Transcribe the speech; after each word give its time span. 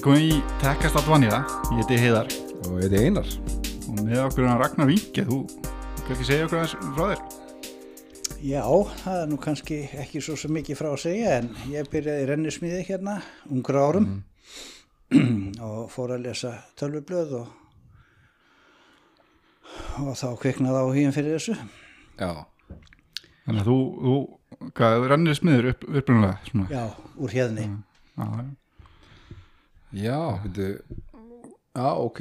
Við 0.00 0.06
komum 0.06 0.22
í 0.24 0.36
Tekast 0.62 0.96
Advanja, 0.96 1.38
ég 1.76 1.80
heiti 1.82 1.96
Heiðar 2.00 2.28
og 2.64 2.78
þetta 2.80 2.96
er 2.96 3.02
Einar 3.04 3.26
og 3.84 3.98
með 3.98 4.20
okkur 4.22 4.46
er 4.48 4.60
Ragnar 4.62 4.86
Vinke, 4.88 5.24
þú 5.28 5.40
kannski 5.50 6.14
ekki 6.14 6.24
segja 6.24 6.44
okkur 6.46 6.56
aðeins 6.56 6.94
frá 6.94 7.02
þér? 7.10 7.18
Já, 8.40 8.62
það 9.02 9.18
er 9.18 9.26
nú 9.28 9.38
kannski 9.44 9.80
ekki 10.00 10.22
svo 10.24 10.38
sem 10.40 10.54
mikið 10.56 10.78
frá 10.78 10.88
að 10.88 11.02
segja 11.02 11.34
en 11.42 11.50
ég 11.68 11.90
byrjaði 11.92 12.22
í 12.22 12.28
rennismíði 12.30 12.78
hérna 12.88 13.18
ungra 13.52 13.82
árum 13.90 14.06
og 15.68 15.92
fór 15.92 16.14
að 16.16 16.24
lesa 16.30 16.54
tölvublöð 16.80 17.36
og, 17.42 17.52
og 20.06 20.16
þá 20.16 20.26
kviknaði 20.46 20.80
áhugin 20.80 21.12
fyrir 21.18 21.36
þessu. 21.36 21.58
Já, 22.16 22.48
Þannig 23.44 23.66
að 23.66 23.68
þú, 23.68 23.76
þú 24.08 25.36
smiður 25.42 25.70
upp, 25.74 25.86
upprunalega 25.92 26.40
svona. 26.48 26.72
Já, 26.72 26.82
úr 27.20 27.36
hérni. 27.36 27.68
Já, 28.16 28.24
já. 28.24 28.48
Já, 29.92 30.18
veitu 30.44 30.72
Já, 31.70 31.88
ok 31.94 32.20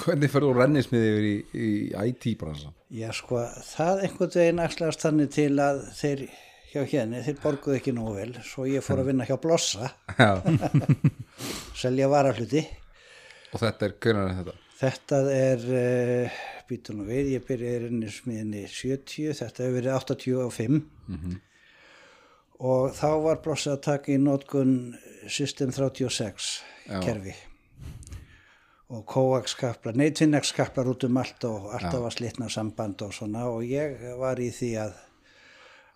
Hvernig 0.00 0.28
fyrir 0.28 0.44
þú 0.44 0.52
rennismið 0.58 1.04
yfir 1.08 1.26
í, 1.26 1.34
í 1.56 1.68
IT-bransan? 2.10 2.74
Já, 2.92 3.08
sko, 3.16 3.40
það 3.64 4.02
einhvern 4.04 4.32
veginn 4.34 4.62
axlast 4.64 5.04
þannig 5.06 5.30
til 5.32 5.52
að 5.62 5.80
þeir 5.96 6.24
hjá 6.70 6.82
hérni, 6.90 7.22
þeir 7.24 7.38
borguðu 7.42 7.76
ekki 7.78 7.94
nógu 7.96 8.16
vel, 8.18 8.34
svo 8.46 8.66
ég 8.68 8.84
fór 8.84 9.00
að 9.02 9.10
vinna 9.10 9.26
hjá 9.28 9.36
Blossa, 9.40 9.88
selja 11.80 12.10
varahluti. 12.12 12.62
og 13.54 13.62
þetta 13.62 13.88
er, 13.88 13.94
hvernig 14.04 14.26
er 14.26 14.36
þetta? 14.40 14.56
Þetta 14.80 15.20
er, 15.34 15.64
uh, 15.80 16.42
býtu 16.68 16.96
nú 16.96 17.06
við, 17.08 17.32
ég 17.36 17.46
byrjaði 17.48 17.80
rennismiðinni 17.86 18.66
70, 18.70 19.32
þetta 19.40 19.64
hefur 19.64 19.78
verið 19.80 19.96
85 19.96 20.82
og 22.60 22.90
þá 22.96 23.08
var 23.24 23.40
blossið 23.44 23.74
að 23.76 23.84
taka 23.88 24.12
í 24.14 24.18
nótkun 24.20 24.74
System 25.30 25.72
36 25.72 26.50
Já. 26.88 27.00
kerfi. 27.04 27.34
Og 28.90 29.04
coax-kaplar, 29.06 29.94
neitvinnax-kaplar 29.94 30.88
út 30.90 31.04
um 31.06 31.20
allt 31.20 31.44
og 31.46 31.68
alltaf 31.76 32.00
var 32.02 32.14
slitna 32.14 32.48
samband 32.50 33.02
og 33.06 33.12
svona. 33.14 33.44
Og 33.52 33.62
ég 33.68 34.00
var 34.18 34.40
í 34.42 34.48
því 34.54 34.70
að 34.82 34.96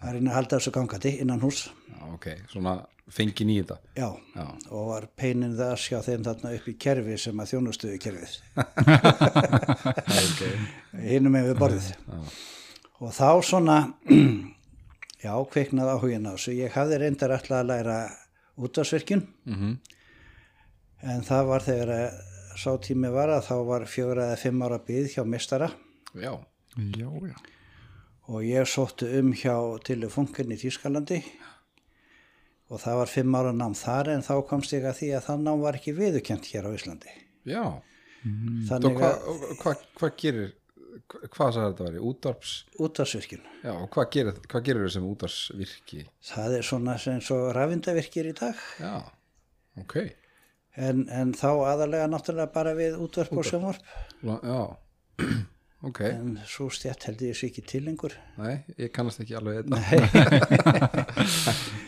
að 0.04 0.18
reyna 0.18 0.32
að 0.32 0.36
halda 0.38 0.58
þessu 0.58 0.72
gangandi 0.74 1.12
innan 1.22 1.40
hús 1.40 1.60
Já, 1.64 2.00
ok, 2.12 2.26
svona 2.52 2.74
fengin 3.14 3.50
í 3.52 3.58
þetta. 3.60 3.76
Já, 3.96 4.08
Já. 4.36 4.46
og 4.70 4.88
var 4.90 5.06
peinin 5.16 5.56
það 5.56 5.70
að 5.74 5.82
sjá 5.84 5.98
þeim 6.04 6.24
þarna 6.26 6.52
upp 6.58 6.68
í 6.68 6.74
kerfi 6.84 7.18
sem 7.20 7.40
að 7.40 7.52
þjónustuðu 7.52 8.00
kerfið. 8.04 8.36
Ok, 10.24 10.42
hinum 11.04 11.34
með 11.34 11.50
við 11.50 11.58
borðið. 11.60 11.88
Og 13.04 13.12
þá 13.14 13.28
svona 13.44 13.76
já, 15.24 15.32
kveiknaði 15.54 15.94
áhugin 15.96 16.28
á 16.28 16.32
þessu. 16.36 16.54
Ég 16.58 16.74
hafði 16.76 16.98
reyndar 17.02 17.32
alltaf 17.38 17.58
að 17.62 17.68
læra 17.72 17.98
útásvirkjun 18.60 19.24
Mhm. 19.46 19.78
en 21.02 21.20
það 21.26 21.46
var 21.48 21.60
þegar 21.66 21.92
að 21.96 22.20
sá 22.56 22.70
tími 22.80 23.10
var 23.12 23.28
að 23.34 23.46
þá 23.48 23.56
var 23.66 23.84
fjögur 23.90 24.20
eða 24.22 24.38
fimm 24.38 24.62
ára 24.62 24.78
byggð 24.78 25.14
hjá 25.16 25.24
mistara 25.26 25.70
já, 26.14 26.38
Já, 26.76 27.08
já. 27.10 27.34
og 28.28 28.42
ég 28.46 28.68
sóttu 28.70 29.08
um 29.18 29.32
hjá 29.32 29.56
Telefunken 29.84 30.52
í 30.54 30.56
Þýskalandi. 30.60 31.22
Og 32.70 32.80
það 32.80 32.96
var 32.96 33.06
fimm 33.12 33.34
ára 33.36 33.52
nám 33.52 33.74
þar 33.76 34.08
en 34.14 34.22
þá 34.24 34.38
komst 34.48 34.72
ég 34.72 34.86
að 34.88 34.96
því 35.02 35.08
að 35.18 35.24
það 35.26 35.42
nám 35.44 35.60
var 35.60 35.76
ekki 35.78 35.92
viðukent 35.98 36.46
hér 36.48 36.64
á 36.64 36.70
Íslandi. 36.72 37.10
Já. 37.44 37.64
Þá 38.24 38.70
þannig 38.70 38.96
hvað 38.96 39.18
að 39.20 39.58
hva, 39.60 39.74
hva 40.00 40.08
gerir 40.16 40.54
hvað 41.34 41.54
sagði 41.56 41.68
þetta 41.70 41.86
væri? 41.88 42.00
Útvarps 42.10 42.50
útásvirkjun 42.86 43.42
Já, 43.64 43.72
og 43.74 43.88
hvað 43.94 44.10
gerir, 44.14 44.36
hvað 44.52 44.64
gerir 44.68 44.84
þau 44.86 44.92
sem 44.96 45.06
útvarsvirki? 45.10 46.02
það 46.30 46.54
er 46.58 46.66
svona 46.68 46.94
sem 47.02 47.18
svo 47.24 47.38
rafindavirkir 47.56 48.28
í 48.30 48.34
dag. 48.38 48.60
Já, 48.82 48.94
ok. 49.82 49.96
En, 50.76 51.04
en 51.14 51.32
þá 51.38 51.48
aðalega 51.70 52.06
náttúrulega 52.10 52.50
bara 52.54 52.72
við 52.78 52.96
útvarp 52.98 53.32
og 53.38 53.46
sjónvarp. 53.46 53.82
La- 54.26 54.40
Já, 54.42 54.60
ok. 55.88 56.00
En 56.10 56.38
svo 56.50 56.66
stjætt 56.74 57.06
held 57.08 57.22
ég 57.28 57.36
sé 57.38 57.50
ekki 57.52 57.62
til 57.70 57.84
lengur. 57.86 58.14
Nei, 58.40 58.56
ég 58.78 58.90
kannast 58.94 59.22
ekki 59.22 59.36
alveg 59.38 59.64
þetta. 59.64 59.76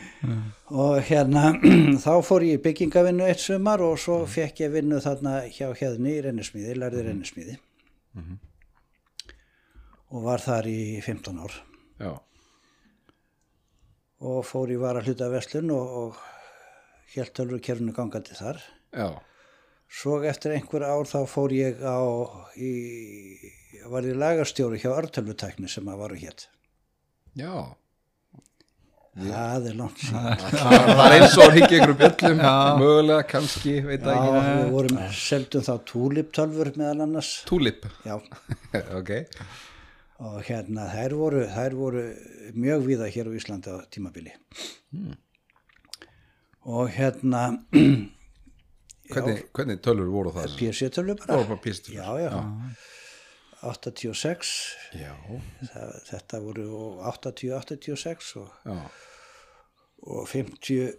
Og 0.77 0.97
hérna 1.07 1.53
þá 2.05 2.13
fór 2.27 2.43
ég 2.47 2.63
byggingavinnu 2.65 3.27
eitt 3.29 3.43
sumar 3.43 3.83
og 3.85 3.99
svo 4.01 4.23
fekk 4.31 4.65
ég 4.65 4.73
vinnu 4.75 4.99
þarna 5.05 5.35
hjá 5.53 5.69
hérna 5.79 6.11
í 6.11 6.17
rennismíði, 6.25 6.75
lærði 6.81 7.05
rennismíði 7.11 7.55
og 10.17 10.25
var 10.25 10.41
þar 10.41 10.69
í 10.71 10.81
15 11.05 11.43
ár. 11.45 11.55
Já, 12.01 12.13
og 14.27 14.43
fór 14.49 14.71
í 14.73 14.79
vara 14.81 15.03
hluta 15.05 15.29
verslun 15.33 15.71
og, 15.77 15.97
og 16.01 16.21
helt 17.15 17.35
tölvu 17.37 17.61
kerfinu 17.65 17.93
gangandi 17.97 18.37
þar. 18.37 18.61
Já, 18.97 19.11
svo 19.93 20.19
eftir 20.27 20.57
einhver 20.57 20.87
ár 20.89 21.09
þá 21.09 21.19
fór 21.29 21.53
ég 21.57 21.83
á 21.85 22.01
í, 22.57 22.71
var 23.93 24.09
ég 24.09 24.17
lagarstjóri 24.19 24.81
hjá 24.83 24.95
örtölvutækni 24.97 25.69
sem 25.71 25.89
að 25.93 26.01
varu 26.05 26.21
hétt 26.21 26.49
já. 27.37 27.53
Það 29.17 29.67
er 29.71 29.77
langt 29.79 30.01
síðan. 30.05 30.43
Það 30.61 30.99
er 31.07 31.15
eins 31.15 31.37
og 31.41 31.47
hringja 31.55 31.77
ykkur 31.79 31.93
bjöllum. 32.03 32.41
Mögulega, 32.83 33.23
kannski, 33.31 33.73
veit 33.87 34.03
Já, 34.05 34.11
ekki. 34.13 34.51
við 34.59 34.75
vorum 34.75 34.99
seldum 35.17 35.65
þá 35.65 35.73
túliptölfur 35.89 36.71
meðal 36.77 37.07
annars. 37.07 37.31
Túlip, 37.49 37.87
Já, 38.05 38.19
ok 38.99 39.15
og 40.23 40.41
hérna 40.49 40.89
þær 40.93 41.15
voru, 41.19 41.45
þær 41.53 41.77
voru 41.77 42.03
mjög 42.57 42.85
víða 42.89 43.09
hér 43.13 43.31
á 43.31 43.33
Íslandi 43.37 43.73
á 43.73 43.77
tímabili. 43.93 44.35
Og 46.67 46.91
hérna 46.97 47.49
Hvernig, 49.07 49.45
hvernig 49.55 49.79
tölur 49.85 50.09
voru 50.11 50.33
það? 50.35 50.57
Það 50.57 50.97
voru 50.99 51.27
bara 51.29 51.45
bara 51.47 51.63
pístur 51.63 51.95
Já, 51.95 52.09
já, 52.19 52.33
86 53.63 54.49
Já, 54.99 55.13
það, 55.71 55.93
þetta 56.09 56.41
voru 56.43 56.65
80-86 57.13 58.33
og, 58.41 58.49
já, 58.67 58.81
og 60.03 60.27
50 60.33 60.97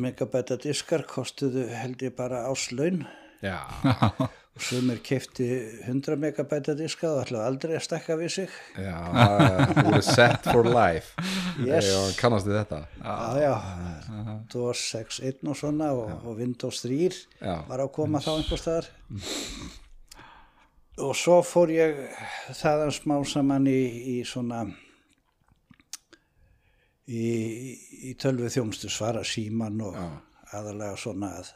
megabæta 0.00 0.56
diskar 0.62 1.04
kostuðu 1.08 1.68
held 1.70 2.02
ég 2.02 2.16
bara 2.16 2.46
áslaun. 2.48 3.04
Já, 3.44 3.60
og 4.54 4.62
sumir 4.62 5.00
kefti 5.02 5.46
100 5.88 6.14
megabæta 6.22 6.76
diska 6.78 7.08
og 7.10 7.24
ætlaði 7.24 7.46
aldrei 7.48 7.72
að 7.74 7.84
stakka 7.88 8.14
við 8.20 8.30
sig 8.36 8.52
já 8.78 8.98
Þú 9.74 9.84
voru 9.88 10.02
set 10.06 10.46
for 10.50 10.68
life 10.68 11.14
Yes. 11.68 11.86
Já, 11.86 11.98
kannast 12.18 12.46
þið 12.48 12.56
þetta? 12.60 12.78
Já, 12.98 13.16
já, 13.44 13.54
DOS 14.50 14.80
6.1 14.94 15.50
og 15.52 15.58
svona 15.58 15.90
og, 15.94 16.08
og 16.26 16.38
Windows 16.40 16.80
3 16.82 16.98
Já. 17.40 17.56
var 17.68 17.82
að 17.84 17.92
koma 17.94 18.22
þá 18.22 18.30
einhver 18.36 18.58
staðar 18.62 18.88
og 21.04 21.14
svo 21.18 21.40
fór 21.46 21.70
ég 21.74 22.00
þaðan 22.54 22.94
smá 22.94 23.16
saman 23.26 23.66
í, 23.70 23.78
í 24.14 24.16
svona 24.26 24.64
í, 27.10 27.24
í 28.10 28.14
tölvu 28.20 28.50
þjónustu 28.54 28.90
svara 28.92 29.24
síman 29.26 29.80
og 29.82 29.98
aðalega 30.54 30.94
svona 31.00 31.32
að 31.40 31.50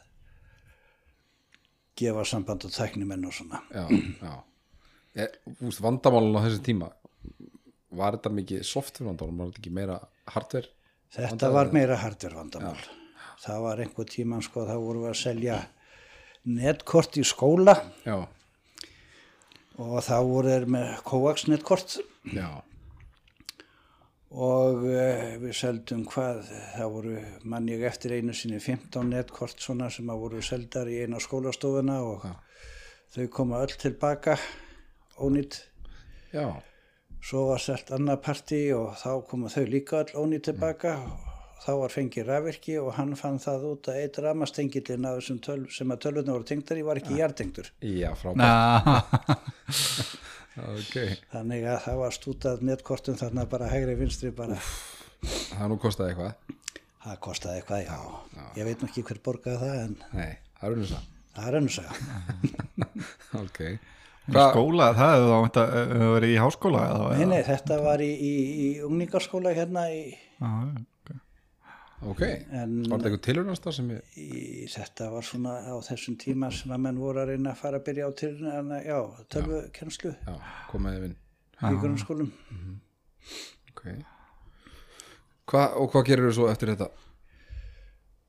gefa 1.98 2.24
samband 2.28 2.66
og 2.68 2.74
tæknimenn 2.74 3.26
og 3.28 3.34
svona. 3.34 3.62
Já, 3.74 3.86
já. 4.22 4.34
Ég, 5.18 5.36
Úst, 5.66 5.80
vandamálun 5.82 6.36
á 6.38 6.44
þessu 6.44 6.60
tíma 6.62 6.92
Var 7.98 8.18
þetta 8.18 8.30
mikið 8.36 8.64
software 8.68 9.08
vandamál? 9.08 9.38
Var 9.38 9.48
þetta 9.50 9.62
ekki 9.62 9.72
meira 9.74 9.96
hardware? 10.28 10.70
Þetta 11.16 11.50
var 11.54 11.70
meira 11.72 11.96
hardware 11.96 12.36
vandamál. 12.36 12.82
Það 13.40 13.62
var 13.64 13.80
einhver 13.82 14.08
tíman 14.12 14.44
sko, 14.44 14.66
þá 14.68 14.74
vorum 14.76 15.06
við 15.06 15.12
að 15.14 15.20
selja 15.22 15.56
netkort 16.58 17.16
í 17.16 17.24
skóla. 17.26 17.74
Já, 18.04 18.18
og 19.78 19.98
þá 20.04 20.16
voru 20.26 20.52
þeir 20.52 20.66
með 20.74 20.88
coax 21.06 21.46
netkort. 21.48 21.96
Já, 22.34 22.48
og 24.28 24.82
uh, 24.84 25.36
við 25.40 25.54
seldum 25.56 26.04
hvað, 26.08 26.42
það 26.76 26.92
voru 26.96 27.14
mann 27.48 27.68
ég 27.70 27.84
eftir 27.88 28.16
einu 28.18 28.34
sinni 28.36 28.60
15 28.60 29.08
netkort 29.08 29.60
svona 29.62 29.88
sem 29.90 30.10
að 30.10 30.24
voru 30.24 30.42
seldar 30.44 30.90
í 30.90 31.00
eina 31.04 31.20
skólastofuna 31.22 32.00
og 32.04 32.26
þau 33.14 33.28
koma 33.32 33.62
öll 33.64 33.76
tilbaka 33.78 34.36
ónýtt. 35.18 35.62
já. 36.32 36.60
Svo 37.18 37.48
var 37.48 37.58
selt 37.58 37.88
annað 37.90 38.20
partí 38.22 38.60
og 38.76 38.92
þá 39.00 39.24
komu 39.26 39.48
þau 39.50 39.64
líka 39.66 40.04
öll 40.04 40.20
ónýtt 40.22 40.50
tilbaka 40.52 40.94
og 41.02 41.27
þá 41.64 41.70
var 41.82 41.92
fengið 41.94 42.28
rafvirki 42.28 42.76
og 42.80 42.92
hann 42.98 43.14
fann 43.18 43.38
það 43.42 43.66
út 43.72 43.90
að 43.92 44.00
eitt 44.02 44.20
þessum 45.18 45.40
töl, 45.44 45.58
sem 45.74 45.94
að 45.94 46.00
tölvuna 46.06 46.36
voru 46.36 46.48
tengdar 46.48 46.80
í 46.80 46.84
var 46.86 47.00
ekki 47.00 47.18
jartengdur. 47.18 47.70
Já, 47.82 48.12
frábært 48.18 48.40
Na, 48.42 49.02
Ok, 50.74 50.94
Þannig 51.30 51.66
að 51.70 51.82
það 51.84 52.00
var 52.00 52.16
stútað 52.16 52.64
netkortum 52.66 53.18
þarna 53.20 53.44
bara 53.50 53.68
hægri 53.70 53.94
vinstri 53.98 54.32
bara. 54.34 54.56
það 55.54 55.68
nú 55.70 55.78
kostaði 55.82 56.14
eitthvað 56.14 56.56
Það 57.04 57.20
kostaði 57.24 57.60
eitthvað, 57.60 57.84
já. 57.86 58.48
Ég 58.58 58.66
veit 58.66 58.82
nú 58.82 58.88
ekki 58.90 59.04
hver 59.06 59.20
borgaði 59.24 59.60
það 59.62 59.84
en 59.84 59.94
Nei, 60.18 60.32
það 60.58 60.66
er 60.66 60.74
unnum 60.74 61.06
það 61.38 61.46
er 61.46 61.60
önnursaga. 61.60 61.92
Ok 63.44 63.62
skóla, 64.28 64.90
það 64.96 65.14
hefur 65.14 65.30
þá 65.30 65.62
hefur 65.72 66.12
verið 66.14 66.32
í 66.34 66.38
háskóla 66.42 66.80
eða? 66.84 67.04
Nei, 67.16 67.28
nei, 67.30 67.42
þetta 67.46 67.78
var 67.84 68.02
í, 68.04 68.08
í, 68.12 68.32
í 68.64 68.68
ungningarskóla 68.84 69.54
hérna 69.56 69.86
í, 69.94 70.02
Já, 70.38 70.50
ok. 70.52 70.97
Ok, 72.06 72.22
En 72.54 72.74
var 72.84 72.98
þetta 73.00 73.08
eitthvað 73.08 73.24
tilhörnasta 73.26 73.72
sem 73.74 73.88
ég, 73.90 74.12
í, 74.20 74.28
þetta 74.70 75.08
var 75.14 75.26
svona 75.26 75.54
á 75.66 75.74
þessum 75.88 76.18
tíma 76.20 76.50
sem 76.54 76.74
að 76.74 76.84
menn 76.84 77.00
voru 77.02 77.22
að 77.24 77.32
reyna 77.32 77.54
að 77.54 77.62
fara 77.62 77.80
að 77.80 77.88
byrja 77.88 78.06
á 78.06 78.10
til 78.20 78.30
en, 78.52 78.70
já, 78.84 78.98
tölvukennslu 79.34 80.12
já, 80.14 80.36
komaði 80.70 81.02
vinn 81.06 81.16
í 81.58 81.80
grunnskólum. 81.82 82.30
ok 83.72 83.84
Hva, 85.48 85.62
og 85.80 85.92
hvað 85.94 86.08
gerir 86.10 86.28
þú 86.28 86.34
svo 86.36 86.48
eftir 86.52 86.74
þetta? 86.74 86.90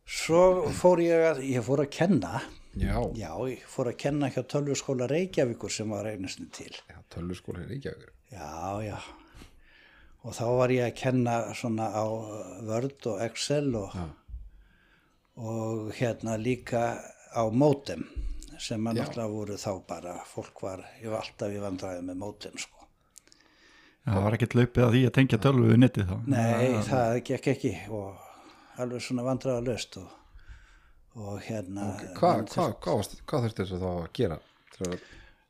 Svo 0.09 0.43
fór 0.73 1.01
ég 1.03 1.25
að, 1.27 1.41
ég 1.45 1.65
fór 1.65 1.83
að 1.83 1.91
kenna, 1.93 2.39
já, 2.79 2.95
já, 3.19 3.31
ég 3.51 3.65
fór 3.69 3.91
að 3.91 3.99
kenna 4.01 4.31
hjá 4.33 4.39
tölvuskóla 4.49 5.09
Reykjavíkur 5.11 5.73
sem 5.73 5.91
var 5.91 6.07
einastin 6.09 6.49
til. 6.55 6.71
ekki 7.75 7.91
auðvitað 7.91 8.15
Já, 8.29 8.49
já. 8.85 8.97
Og 10.27 10.33
þá 10.35 10.45
var 10.59 10.71
ég 10.75 10.83
að 10.89 10.97
kenna 10.99 11.35
svona 11.55 11.85
á 11.95 12.03
Word 12.67 13.05
og 13.07 13.21
Excel 13.23 13.69
og, 13.79 13.93
og 15.39 15.91
hérna 15.95 16.35
líka 16.39 16.81
á 17.31 17.43
Modem 17.51 18.03
sem 18.59 18.83
að 18.89 18.97
náttúrulega 18.99 19.31
voru 19.31 19.55
þá 19.55 19.69
bara, 19.87 20.17
fólk 20.27 20.59
var, 20.65 20.81
ég 20.99 21.07
var 21.13 21.21
alltaf 21.23 21.53
í 21.55 21.61
vandræði 21.63 22.01
með 22.09 22.17
Modem 22.19 22.57
sko. 22.59 22.75
Það 24.09 24.23
var 24.25 24.35
ekkert 24.35 24.55
laupið 24.57 24.83
að 24.83 24.93
því 24.95 25.01
að 25.07 25.13
tengja 25.19 25.39
tölvu 25.43 25.69
við 25.69 25.79
netið 25.83 26.09
þá. 26.09 26.15
Nei, 26.33 26.67
það 26.89 27.19
gekk 27.29 27.47
ekki 27.53 27.71
og 27.93 28.25
alveg 28.83 29.03
svona 29.05 29.25
vandræða 29.27 29.63
löst 29.69 29.95
og, 30.01 30.09
og 31.19 31.39
hérna 31.47 31.87
hvað 32.17 32.43
hva, 32.51 32.67
hva, 32.75 32.97
varst- 32.99 33.19
hvað 33.29 33.45
þurfti 33.47 33.63
þess 33.63 33.77
að 33.77 33.85
þá 33.85 33.89
að 33.93 34.11
gera? 34.19 34.39
Að, 34.79 34.97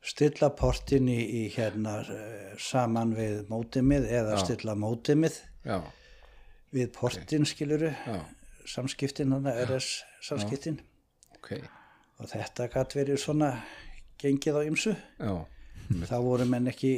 stilla 0.05 0.49
portin 0.55 1.09
í, 1.11 1.19
í 1.19 1.41
hérna 1.53 1.99
eh, 2.03 2.51
saman 2.61 3.13
við 3.17 3.41
mótimið 3.51 4.07
eða 4.19 4.37
stilla 4.41 4.75
mótimið 4.79 5.39
já, 5.67 5.79
við 6.75 6.91
portin 6.95 7.47
skiluru 7.49 7.91
já, 7.91 8.19
samskiptin, 8.69 9.33
hann 9.35 9.49
RS 9.49 10.03
samskiptin. 10.23 10.79
Ok. 11.39 11.55
Og 12.19 12.31
þetta 12.31 12.67
gætt 12.71 12.95
verið 12.97 13.19
svona 13.21 13.53
gengið 14.19 14.59
á 14.59 14.61
ymsu 14.67 14.95
já, 14.95 15.33
þá 16.07 16.17
voru 16.23 16.47
menn 16.47 16.71
ekki 16.71 16.93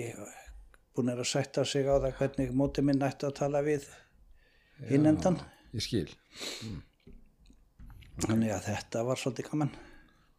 búin 0.96 1.14
að 1.14 1.24
sætta 1.30 1.66
sig 1.66 1.88
á 1.88 1.96
það 1.96 2.16
hvernig 2.20 2.54
mótið 2.58 2.90
minn 2.90 3.06
ætti 3.06 3.30
að 3.30 3.38
tala 3.40 3.62
við 3.66 3.88
innendan 4.90 5.40
ég 5.72 5.86
skil. 5.86 6.08
Þannig 8.22 8.52
að 8.54 8.66
þetta 8.68 9.04
var 9.08 9.18
svolítið 9.18 9.48
gaman. 9.50 9.72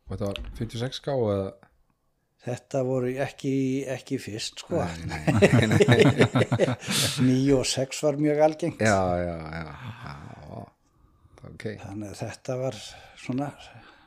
Og 0.06 0.12
þetta 0.12 0.28
var 0.28 0.40
56 0.58 1.00
ká 1.02 1.12
eða 1.14 1.46
þetta 2.46 2.82
voru 2.86 3.12
ekki, 3.22 3.54
ekki 3.92 4.18
fyrst 4.22 4.64
sko. 4.64 4.82
9 7.22 7.52
og 7.58 7.66
6 7.68 8.02
var 8.06 8.18
mjög 8.20 8.42
algengt. 8.48 8.82
Já, 8.82 9.00
já, 9.22 9.36
já, 9.58 9.70
já 10.06 10.12
ok. 11.52 11.68
Þannig 11.82 12.10
að 12.10 12.18
þetta 12.22 12.58
var 12.60 12.80
svona 13.20 13.52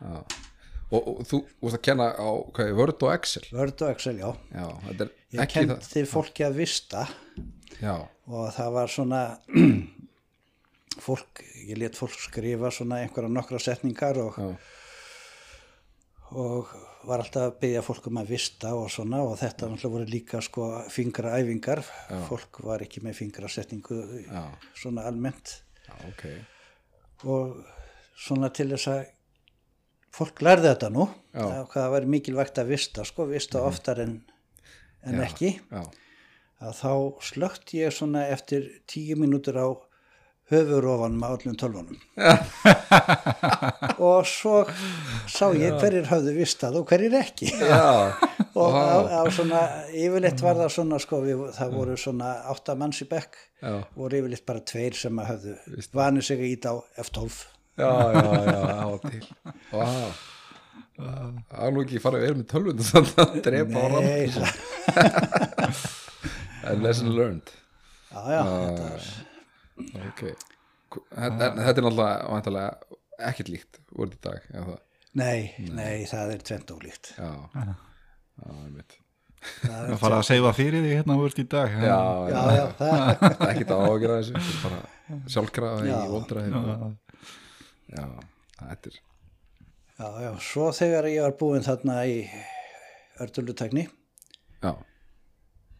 já. 0.02 0.18
Og, 0.94 1.02
og 1.02 1.22
þú 1.26 1.40
vorst 1.64 1.80
að 1.80 1.84
kenna 1.88 2.06
á 2.14 2.30
hvað, 2.56 2.72
Word 2.78 3.04
og 3.08 3.12
Excel? 3.16 3.46
Word 3.56 3.82
og 3.82 3.92
Excel, 3.96 4.20
já. 4.22 4.28
Já, 4.54 4.68
ég 5.34 5.42
ekki 5.42 5.64
það. 5.66 5.80
Kendi 5.82 6.04
fólki 6.12 6.46
að 6.46 6.60
vista. 6.62 7.06
Já, 7.82 7.96
og 8.30 8.46
það 8.56 8.70
var 8.78 8.94
svona 8.94 9.22
fólk, 11.08 11.42
ég 11.66 11.80
let 11.82 11.98
fólk 11.98 12.16
skrifa 12.28 12.72
svona 12.74 13.02
einhverja 13.04 13.34
nokkra 13.34 13.60
setningar 13.66 14.22
og, 14.22 14.38
já, 14.38 14.48
og 16.38 16.76
var 17.08 17.22
alltaf 17.24 17.48
að 17.50 17.58
byggja 17.62 17.84
fólk 17.86 18.08
um 18.10 18.20
að 18.22 18.32
vista 18.34 18.74
og 18.78 18.88
svona 18.94 19.22
og 19.26 19.36
þetta 19.40 19.70
náttúrulega 19.70 19.94
voru 19.96 20.08
líka 20.10 20.42
sko 20.44 20.68
fingraæfingar, 20.94 21.82
fólk 22.30 22.62
var 22.66 22.84
ekki 22.86 23.04
með 23.06 23.20
fingrasetningu 23.22 24.00
Já. 24.26 24.46
svona 24.78 25.06
almennt. 25.10 25.60
Já, 25.86 25.96
ok. 26.10 26.24
Og 27.32 27.60
svona 28.18 28.50
til 28.56 28.70
þess 28.74 28.90
að 28.92 29.04
fólk 30.16 30.42
lærði 30.46 30.72
þetta 30.72 30.90
nú 30.96 31.10
Já. 31.36 31.66
Það 31.74 31.92
væri 31.98 32.12
mikilvægt 32.16 32.62
að 32.62 32.72
vista 32.72 33.06
sko, 33.08 33.28
vista 33.30 33.62
oftar 33.68 34.02
en, 34.06 34.18
en 35.04 35.20
Já. 35.20 35.26
ekki. 35.28 35.54
já, 35.72 35.84
að 36.66 36.78
þá 36.80 36.92
slögt 37.30 37.74
ég 37.76 37.94
svona 37.94 38.28
eftir 38.32 38.70
tíu 38.88 39.18
mínútur 39.20 39.60
á 39.60 39.68
höfurofanum 40.52 41.24
á 41.26 41.30
öllum 41.34 41.56
tölvunum. 41.58 41.98
Og 44.06 44.28
svo 44.30 44.62
sá 45.32 45.50
ég 45.58 45.80
hverjir 45.82 46.06
höfðu 46.12 46.36
vistað 46.38 46.78
og 46.82 46.86
hverjir 46.92 47.18
ekki. 47.22 47.50
Og 48.62 48.72
á, 48.78 49.20
á 49.20 49.22
svona 49.34 49.64
yfirleitt 49.90 50.44
var 50.46 50.60
það 50.62 50.72
svona 50.78 51.00
sko 51.02 51.20
við, 51.26 51.42
það 51.58 51.76
voru 51.80 51.98
svona 52.00 52.30
átta 52.54 52.78
manns 52.80 53.02
í 53.04 53.10
bekk 53.10 53.36
voru 53.98 54.22
yfirleitt 54.22 54.46
bara 54.48 54.64
tveir 54.64 54.96
sem 54.96 55.20
að 55.20 55.30
höfðu 55.34 55.90
vanið 55.98 56.28
sig 56.30 56.40
að 56.40 56.54
íta 56.54 56.72
á 56.72 56.76
F12 57.04 57.42
já, 57.76 57.92
já, 58.16 58.22
já, 58.46 58.60
já, 58.70 59.00
til. 59.10 59.26
Vá. 59.72 59.86
Það 60.96 61.66
er 61.66 61.74
nú 61.76 61.82
ekki 61.84 62.00
farið 62.00 62.22
að 62.22 62.26
vera 62.26 62.40
með 62.40 62.48
tölvund 62.54 62.84
þannig 62.88 63.18
að 63.26 63.34
drepa 63.44 63.78
á 63.84 63.88
það, 66.66 66.82
lesson 66.82 67.12
learned. 67.14 67.52
Já, 68.10 68.22
já, 68.32 68.42
þetta 68.46 68.86
var, 68.86 69.10
ok. 69.80 70.22
Þetta, 70.96 71.48
þetta 71.60 71.72
er 71.72 71.86
náttúrulega 71.86 72.28
væntanlega 72.32 73.00
ekkert 73.30 73.50
líkt 73.52 73.80
voruð 73.96 74.16
í 74.16 74.22
dag 74.28 74.46
eða 74.52 74.66
það? 74.70 74.84
Nei, 75.16 75.40
nei, 75.72 76.06
það 76.12 76.32
er 76.36 76.46
tvent 76.50 76.72
ólíkt. 76.76 77.12
Já, 77.16 77.30
já, 77.56 77.74
einmitt. 78.52 78.98
Það 79.62 79.92
að 79.94 80.00
fara 80.02 80.18
að 80.20 80.28
seifa 80.28 80.52
fyrir 80.58 80.82
þig 80.82 80.96
hérna 80.98 81.16
vörst 81.20 81.40
í 81.40 81.46
dag 81.52 81.74
já, 81.78 81.98
já, 82.32 82.40
já, 82.58 82.64
það, 82.80 82.94
það 83.20 83.26
er 83.36 83.50
ekkert 83.52 83.72
á 83.72 83.78
að 83.78 83.98
gera 84.02 84.16
þessu. 84.20 84.40
Er 84.42 84.56
bara 84.64 85.20
sjálfkrafa 85.36 85.84
í 85.86 85.92
Já. 85.92 85.98
vondraði. 86.10 86.62
Já, 87.96 88.06
þetta 88.64 88.90
er 88.92 88.98
já, 89.96 90.08
já, 90.26 90.32
svo 90.50 90.72
þegar 90.76 91.08
ég 91.12 91.22
var 91.28 91.36
búinn 91.40 91.64
þarna 91.68 92.00
í 92.10 92.16
örtölutekni 93.24 93.86
já, 93.86 94.72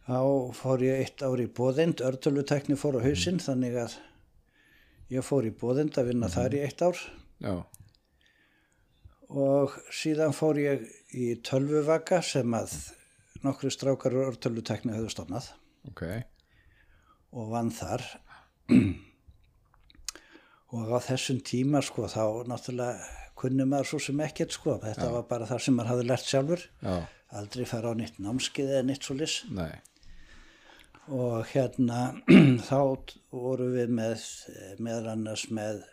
þá 0.06 0.18
fór 0.54 0.84
ég 0.86 1.02
eitt 1.02 1.22
ár 1.26 1.40
í 1.42 1.48
bóðind, 1.50 2.02
örtölutekni 2.06 2.78
fór 2.78 3.00
á 3.02 3.06
hausinn 3.06 3.40
þannig 3.42 3.78
að 3.82 3.96
ég 5.10 5.26
fór 5.26 5.48
í 5.48 5.54
bóðind 5.54 5.98
að 5.98 6.12
vinna 6.12 6.30
þar 6.30 6.54
í 6.54 6.62
eitt 6.66 6.84
ár. 6.86 7.00
Já, 7.42 7.56
og 9.26 9.74
síðan 9.94 10.34
fór 10.36 10.60
ég 10.62 10.86
í 11.14 11.32
tölvuvaka 11.42 12.20
sem 12.22 12.54
að 12.54 12.76
nokkru 13.42 13.70
strákar 13.74 14.14
úr 14.14 14.30
örtölutekni 14.30 14.94
höfðu 14.94 15.10
stofnað 15.12 15.50
ok. 15.90 16.04
og 17.34 17.50
vann 17.50 17.74
þar. 17.74 18.06
Og 20.76 20.90
á 20.90 20.98
þessum 20.98 21.38
tíma 21.46 21.82
sko 21.84 22.08
þá 22.10 22.46
náttúrulega 22.50 23.04
kunni 23.38 23.66
maður 23.68 23.90
svo 23.92 24.00
sem 24.02 24.22
ekkert 24.24 24.54
sko. 24.56 24.78
Þetta 24.82 25.10
var 25.14 25.26
bara 25.28 25.46
það 25.46 25.60
sem 25.62 25.76
maður 25.78 25.90
hafði 25.92 26.06
lært 26.08 26.26
sjálfur. 26.26 26.64
Já, 26.82 26.96
aldrei 27.38 27.66
fara 27.68 27.92
á 27.92 27.94
nýtt 27.98 28.18
námskið 28.22 28.72
eða 28.72 28.86
nýtt 28.88 29.06
svo 29.06 29.16
lis 29.18 29.36
nei, 29.50 29.72
og 31.12 31.44
hérna 31.52 32.00
þá 32.68 32.80
voru 33.30 33.68
við 33.74 33.92
með 33.98 34.24
meðal 34.82 35.12
annars 35.12 35.46
með 35.50 35.84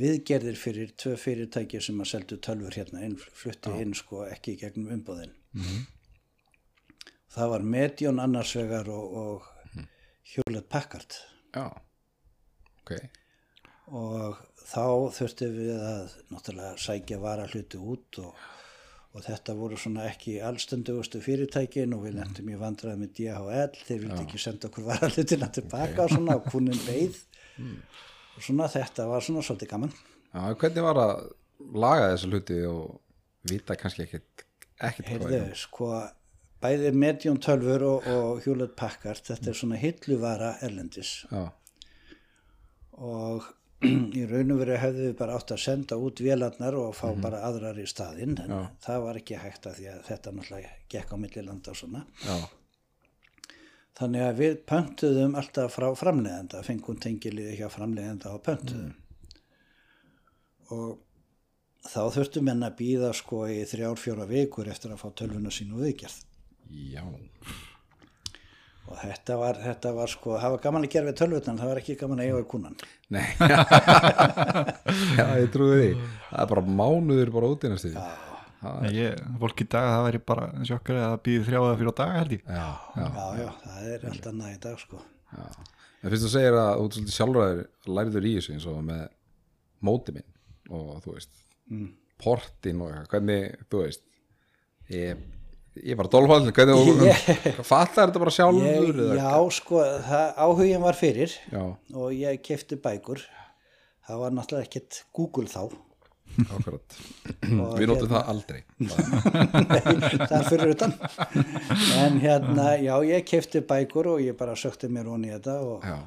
viðgerðir 0.00 0.56
fyrir 0.56 0.92
tvö 0.96 1.14
fyrirtæki 1.20 1.80
sem 1.84 2.00
að 2.00 2.12
seldu 2.14 2.40
tölfur 2.40 2.76
hérna 2.76 3.04
inn, 3.04 3.16
flutti 3.16 3.72
inn 3.82 3.96
sko 3.96 4.24
ekki 4.28 4.56
gegnum 4.60 4.92
umbóðin 4.96 5.34
það 7.34 7.52
var 7.54 7.66
Medion 7.74 8.20
annars 8.22 8.54
vegar 8.58 8.88
og, 8.92 9.16
og 9.20 9.86
Hewlett 10.30 10.68
Packard. 10.68 11.16
Já. 11.54 11.66
Ok, 12.80 12.94
og 13.90 14.38
þá 14.70 14.86
þurftum 15.16 15.56
við 15.56 15.74
að 15.74 16.14
náttúrulega 16.30 16.78
sækja 16.80 17.18
vara 17.22 17.48
hluti 17.50 17.78
út 17.78 18.20
og, 18.22 18.48
og 19.10 19.24
þetta 19.24 19.56
voru 19.58 19.78
svona 19.80 20.04
ekki 20.06 20.36
allstöndugustu 20.46 21.18
fyrirtækin 21.24 21.96
og 21.96 22.04
við 22.06 22.20
lendum 22.20 22.52
í 22.52 22.58
vandræði 22.60 23.00
með 23.00 23.12
DHL 23.18 23.80
þeir 23.88 24.04
vildi 24.04 24.20
ekki 24.22 24.38
senda 24.38 24.70
okkur 24.70 24.86
vara 24.86 25.10
hlutina 25.10 25.48
tilbaka 25.50 26.04
og 26.04 26.14
svona 26.14 26.38
og 26.38 26.46
kunin 26.52 26.78
beið. 26.86 27.18
Og 28.36 28.46
svona 28.46 28.70
þetta 28.70 29.08
var 29.10 29.26
svona 29.26 29.42
svolítið 29.44 29.72
gaman. 29.72 29.92
Já, 30.30 30.44
hvernig 30.62 30.86
var 30.86 31.02
að 31.02 31.14
laga 31.74 32.12
þessu 32.12 32.30
hluti 32.30 32.60
og 32.70 33.00
vita 33.50 33.76
kannski 33.78 34.06
ekkert 34.06 34.46
ekkert 34.80 35.10
hvað 35.10 35.34
heyrðu 35.34 35.58
sko 35.58 35.90
bæði 36.60 36.92
Medion 36.96 37.40
tölfur 37.42 37.84
og, 37.88 38.06
og 38.10 38.42
Hewlett 38.44 38.76
Packard 38.78 39.24
þetta 39.26 39.50
er 39.50 39.58
svona 39.58 39.80
hilluvara 39.80 40.54
erlendis. 40.64 41.24
Já, 41.32 41.48
og 43.00 43.48
í 44.18 44.22
raun 44.28 44.52
og 44.52 44.60
veru 44.60 44.76
hefðu 44.80 45.04
við 45.06 45.12
bara 45.16 45.36
átt 45.38 45.54
að 45.54 45.62
senda 45.62 45.96
út 45.96 46.20
vélarnar 46.20 46.76
og 46.76 46.92
fá 46.98 47.06
bara 47.16 47.42
aðrar 47.48 47.78
í 47.80 47.86
staðinn 47.88 48.36
en 48.44 48.52
það 48.84 49.04
var 49.06 49.20
ekki 49.20 49.38
hægt 49.40 49.68
að 49.70 49.78
því 49.78 49.86
að 49.94 50.00
þetta 50.08 50.32
náttúrulega 50.36 50.72
gekk 50.92 51.14
á 51.14 51.16
millilanda 51.22 51.72
og 51.72 51.78
svona. 51.80 52.02
Já, 52.26 52.36
þannig 54.00 54.26
að 54.26 54.42
við 54.42 54.58
pöntuðum 54.72 55.38
alltaf 55.40 55.76
frá 55.78 55.88
framleiðenda 56.02 56.64
fengum 56.66 57.00
tengiliði 57.00 57.56
hjá 57.62 57.68
framleiðenda 57.72 58.34
og 58.36 58.44
pöntuðum. 58.44 58.92
Og 60.76 61.88
þá 61.88 62.02
þurftu 62.18 62.44
menn 62.44 62.62
að 62.66 62.76
býða 62.82 63.14
sko 63.16 63.46
í 63.48 63.62
þrjár 63.66 63.98
fjóra 63.98 64.28
vikur 64.28 64.68
eftir 64.68 64.92
að 64.92 65.02
fá 65.06 65.08
tölvuna 65.22 65.52
sín 65.54 65.72
og 65.72 65.86
viðgerð. 65.86 66.20
Já 66.70 67.02
og 68.90 68.96
þetta 69.00 69.36
var, 69.38 69.58
þetta 69.62 69.92
var 69.94 70.10
sko, 70.10 70.34
það 70.42 70.54
var 70.56 70.62
gaman 70.64 70.86
að 70.86 70.92
gera 70.96 71.08
við 71.10 71.18
tölvutan, 71.20 71.58
það 71.60 71.70
var 71.70 71.80
ekki 71.82 71.94
gaman 72.00 72.20
að 72.22 72.26
eiga 72.28 72.38
við 72.40 72.46
kúnan. 72.50 72.76
Nei 73.10 73.26
Já, 75.18 75.26
ég 75.40 75.50
trúi 75.54 75.70
því 75.78 75.90
Það 76.00 76.42
er 76.44 76.50
bara 76.54 76.64
mánuður 76.80 77.32
bara 77.36 77.50
út 77.54 77.66
Nei, 78.60 78.90
ég, 78.92 79.14
fólk 79.40 79.62
í 79.62 79.66
dag 79.72 79.86
það 79.88 80.02
væri 80.04 80.18
bara 80.28 80.48
sjokkar 80.68 80.98
að 81.00 81.04
það 81.06 81.20
býði 81.24 81.44
þrjá 81.46 81.58
eða 81.62 81.76
fyrir 81.80 81.94
dag 82.00 82.10
held 82.18 82.32
ég 82.34 82.42
já, 82.44 82.64
já, 83.00 83.06
Já, 83.16 83.28
já, 83.40 83.46
það 83.62 83.86
er 83.94 84.02
allt 84.10 84.26
annað 84.28 84.50
í 84.50 84.58
dag 84.66 84.82
sko. 84.82 84.98
já. 85.32 85.46
En 86.00 86.12
fyrst 86.12 86.26
þú 86.26 86.32
segir 86.34 86.56
að 86.60 86.68
þú 86.74 86.84
ert 86.84 86.96
svolítið 86.98 87.14
sjálfræður 87.16 87.62
læriður 87.96 88.26
í 88.28 88.34
þessu 88.36 88.52
eins 88.58 88.66
og 88.68 88.82
með 88.90 89.00
móti 89.88 90.14
minn 90.18 90.28
og 90.76 90.90
þú 91.06 91.14
veist 91.16 91.38
Mm. 91.70 91.86
portin 92.18 92.80
og 92.82 92.88
eitthvað, 92.90 93.10
hvernig, 93.14 93.60
þú 93.70 93.80
veist 93.84 94.00
ég, 94.90 95.20
ég 95.78 95.96
var 95.98 96.08
hvernig 96.10 96.54
þú, 96.54 96.94
Ég- 97.10 97.60
fattar 97.66 98.08
þetta 98.10 98.22
bara 98.24 98.32
sjálfur 98.34 99.02
Ég, 99.04 99.12
já, 99.20 99.34
sko, 99.54 99.82
áhugin 100.36 100.82
var 100.82 100.98
fyrir 100.98 101.30
já, 101.52 101.62
og 101.94 102.10
ég 102.16 102.40
kefti 102.42 102.76
bækur. 102.80 103.22
Það 104.08 104.18
var 104.24 104.30
náttúrulega 104.34 104.66
ekkert 104.66 105.04
Google 105.14 105.46
þá. 105.46 105.68
Og 106.40 107.74
Við 107.78 107.88
notum 107.90 108.06
hérna- 108.06 108.14
það 108.14 108.28
aldrei. 108.32 108.60
Það- 108.90 110.26
það 110.30 110.36
er 110.38 110.46
fyrir 110.48 110.72
utan. 110.74 110.94
En 112.00 112.20
hérna, 112.22 112.66
já, 112.82 112.94
ég 113.06 113.24
kefti 113.28 113.62
bækur 113.66 114.08
og 114.14 114.22
ég 114.24 114.36
bara 114.38 114.54
sökti 114.58 114.90
mér 114.90 115.10
honi 115.10 115.30
í 115.30 115.34
þetta 115.36 115.56
og, 115.66 115.84
Já. 115.86 115.98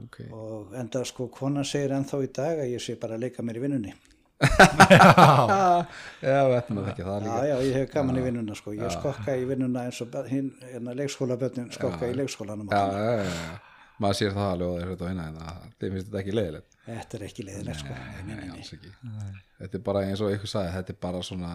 Ok. 0.00 0.20
og 0.32 0.72
enda 0.80 1.02
sko, 1.04 1.26
konan 1.28 1.64
segir 1.68 1.92
ennþá 1.96 2.22
í 2.24 2.30
dag 2.32 2.62
að 2.64 2.70
ég 2.72 2.80
sé 2.84 2.94
bara 3.00 3.18
að 3.18 3.26
leika 3.26 3.42
mér 3.44 3.58
í 3.60 3.64
vinnunni 3.66 3.92
Já, 4.40 6.36
þetta 6.50 6.74
með 6.76 6.86
ekki 6.92 7.04
það 7.06 7.16
já, 7.16 7.24
líka. 7.24 7.40
Já, 7.50 7.56
ég 7.66 7.74
hef 7.76 7.90
gaman 7.94 8.20
í 8.20 8.22
vinnuna 8.24 8.56
sko. 8.58 8.72
Ég 8.76 8.94
skokka 8.94 9.34
í 9.36 9.44
vinnuna 9.48 9.82
eins 9.88 10.00
og 10.04 10.16
hinn, 10.30 10.50
hérna, 10.72 10.94
leikskólabötnin 10.98 11.68
skokka 11.74 12.08
í 12.10 12.14
leikskólanum 12.18 12.70
Já, 12.72 12.80
og 12.80 12.94
já, 12.94 13.10
já, 13.20 13.24
já. 13.24 13.58
Maður 14.00 14.16
sér 14.16 14.32
það 14.32 14.50
alveg 14.54 14.68
og 14.70 14.76
þeir 14.80 14.88
hlutu 14.90 15.04
að 15.04 15.10
vinna 15.12 15.24
en 15.28 15.34
það- 15.36 15.64
þeim 15.80 15.90
finnst 15.96 16.06
þetta 16.08 16.20
ekki 16.22 16.34
leiðilegt? 16.38 16.70
Þetta 16.86 17.18
er 17.18 17.24
ekki 17.26 17.42
leiðilegt 17.50 17.80
sko. 17.82 17.92
Nei, 17.92 18.22
nei, 18.24 18.34
Nei, 18.34 18.46
nei. 18.46 18.54
alls 18.56 18.70
ekki. 18.76 18.92
Þetta 19.60 19.74
er 19.80 19.84
bara 19.90 20.04
eins 20.08 20.20
og 20.24 20.32
ykkur 20.36 20.48
sagði 20.54 20.70
Þetta 20.78 20.90
er 20.94 21.00
bara 21.04 21.20
svona 21.22 21.50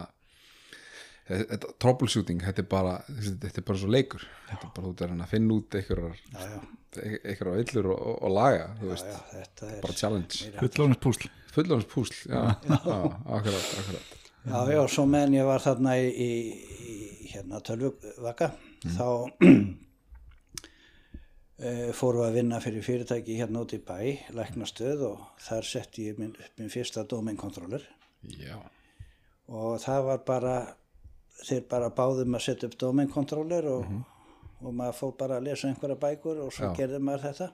þetta, 1.27 1.71
troubleshooting, 1.81 2.41
þetta 2.45 2.63
er 2.63 2.67
bara 2.71 2.95
þetta 3.07 3.53
er 3.61 3.67
bara 3.69 3.81
svo 3.81 3.91
leikur. 3.91 4.25
Þetta 4.49 4.69
er 4.69 4.73
bara 4.75 4.91
að 4.91 5.05
reyna 5.05 5.27
að 5.27 5.33
finna 5.35 5.57
út 5.59 5.79
já, 5.79 5.85
já, 5.85 6.59
einhverjar 6.95 7.57
villur 7.61 7.89
og, 7.93 8.03
og, 8.11 8.19
og 8.27 8.35
laga 8.35 8.67
þú 8.81 8.91
veist, 8.91 9.09
já, 9.09 9.23
þetta 9.31 9.71
er 9.71 9.81
bara 9.87 9.97
challenge. 10.01 10.51
fullónus 10.61 11.01
púsl. 11.01 11.31
Fullónus 11.55 11.89
púsl, 11.91 12.21
já, 12.29 12.43
já, 12.69 12.99
akkurat, 13.39 13.73
akkurat. 13.81 14.13
Já, 14.45 14.59
já, 14.69 14.81
svo 14.93 15.07
meðan 15.09 15.33
ég 15.39 15.47
var 15.47 15.63
þarna 15.63 15.95
í, 15.97 16.09
í, 16.21 16.31
hérna 17.31 17.61
tölvuvaka 17.65 18.51
þá 18.93 19.07
e, 21.57 21.71
fórum 21.97 22.21
við 22.21 22.27
að 22.27 22.37
vinna 22.37 22.59
fyrir 22.61 22.85
fyrirtæki 22.85 23.39
hérna 23.39 23.63
út 23.65 23.73
í 23.73 23.81
bæ, 23.81 23.97
læknastöð 24.37 25.01
og 25.09 25.23
þar 25.41 25.65
setti 25.65 26.05
ég 26.11 26.21
minn, 26.21 26.35
upp 26.37 26.61
minn 26.61 26.69
fyrsta 26.69 27.07
domain-kontroller 27.09 27.87
Já, 28.37 28.57
og 29.49 29.81
það 29.81 30.05
var 30.11 30.21
bara, 30.29 30.55
þeir 31.43 31.65
bara 31.69 31.91
báðum 31.93 32.37
að 32.37 32.45
setja 32.47 32.69
upp 32.69 32.77
domain-kontroller 32.79 33.67
og, 33.71 33.91
og 34.61 34.71
maður 34.73 34.97
fór 34.99 35.13
bara 35.19 35.39
að 35.39 35.49
lesa 35.49 35.69
einhverja 35.69 35.99
bækur 35.99 36.41
og 36.45 36.53
svo 36.55 36.71
Já. 36.71 36.75
gerði 36.79 37.01
maður 37.03 37.27
þetta. 37.27 37.49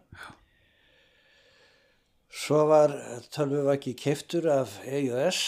Svo 2.42 2.62
var 2.70 2.94
tölvuvaki 3.34 3.96
keiftur 4.00 4.48
af 4.54 4.78
EUS 4.88 5.42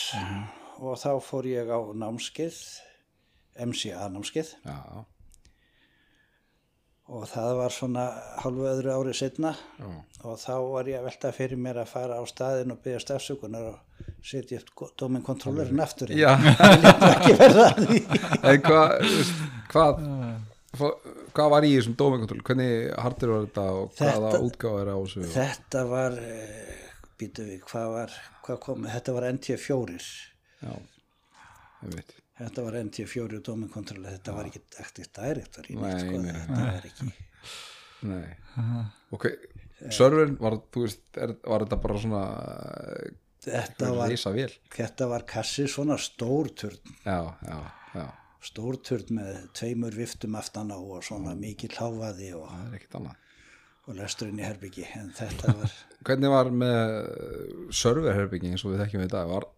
og 0.83 0.97
þá 0.99 1.11
fór 1.23 1.47
ég 1.47 1.69
á 1.71 1.79
námskeið, 1.95 2.57
MCA 3.63 4.09
námskeið 4.11 4.49
já, 4.65 5.05
og 7.11 7.25
það 7.27 7.55
var 7.59 7.71
svona 7.75 8.03
halvu 8.43 8.63
öðru 8.69 8.91
ári 8.93 9.13
setna 9.17 9.51
já, 9.79 9.87
og 10.23 10.37
þá 10.39 10.53
var 10.71 10.85
ég 10.91 10.97
að 11.01 11.07
velta 11.09 11.33
fyrir 11.35 11.59
mér 11.59 11.77
að 11.83 11.91
fara 11.91 12.19
á 12.19 12.23
staðin 12.29 12.73
og 12.75 12.79
byggja 12.85 13.03
stafsökunar 13.03 13.63
og 13.73 13.77
setja 14.23 14.55
upp 14.61 14.69
domain-kontrollerinn 14.99 15.83
aftur 15.83 16.07
inn. 16.13 16.19
já. 16.23 16.31
hvað, 18.67 18.89
hvað 19.73 19.93
hvað 21.33 21.47
var 21.53 21.63
í 21.67 21.73
þessum 21.75 21.95
dómengontról 21.99 22.43
hvernig 22.47 22.73
hardur 23.03 23.29
var 23.33 23.41
þetta 23.47 23.65
og 23.77 23.85
hvaða 23.99 24.29
útgáfa 24.47 24.77
er 24.81 24.89
á 24.89 24.97
þessu? 24.97 25.19
Þetta 25.35 25.79
var, 25.91 26.11
býtu 27.19 27.41
við, 27.49 27.59
hvað 27.69 27.87
var, 27.97 28.09
hvað 28.47 28.57
kom, 28.65 28.79
þetta 28.95 29.09
var 29.17 29.23
NT4, 29.33 29.91
já, 30.63 30.73
ég 31.83 31.89
veit 31.97 32.09
þetta 32.39 32.65
var 32.65 32.79
NT4 32.81 33.41
domain-kontroller, 33.45 34.17
þetta 34.17 34.37
var 34.37 34.49
ekki 34.49 34.63
Active 34.83 35.09
Directory, 35.13 35.77
Nei, 35.77 35.83
neitt, 35.89 36.05
sko, 36.05 36.21
nei, 36.23 36.37
þetta 36.39 36.61
var 36.69 36.89
ekki. 36.91 37.11
Nei, 38.03 38.23
ok 39.15 39.27
serverin, 39.91 40.37
var, 40.39 40.57
þú 40.71 40.85
veist, 40.85 41.03
er, 41.19 41.35
var 41.43 41.65
þetta 41.65 41.79
bara 41.83 41.99
svona 42.03 42.23
Þetta 43.43 43.89
var, 43.97 44.13
þetta 44.71 45.07
var 45.11 45.25
kassi 45.27 45.65
svona 45.67 45.97
stórturn, 45.99 46.93
já, 47.03 47.17
já, 47.43 47.57
já, 47.91 48.05
stórturn 48.47 49.17
með 49.17 49.41
tveimur 49.59 49.97
viftum 49.97 50.37
aftan 50.39 50.71
á 50.71 50.79
og 50.79 51.03
svona 51.03 51.33
mikið 51.35 51.75
hláfaði 51.75 52.31
og, 52.37 52.45
það 52.47 52.69
er 52.69 52.77
ekkert 52.77 52.95
annað. 53.01 53.17
og 53.83 53.97
lesturinn 53.99 54.39
í 54.39 54.45
herbyggi, 54.47 54.85
en 54.95 55.11
þetta 55.17 55.57
var, 55.59 55.75
hvernig 56.07 56.31
var 56.31 56.53
með 56.63 56.95
serverherbygging 57.81 58.55
eins 58.55 58.63
og 58.63 58.71
við 58.71 58.85
þekkjum 58.85 59.03
við 59.03 59.11
í 59.11 59.13
dag? 59.17 59.35
Var, 59.35 59.49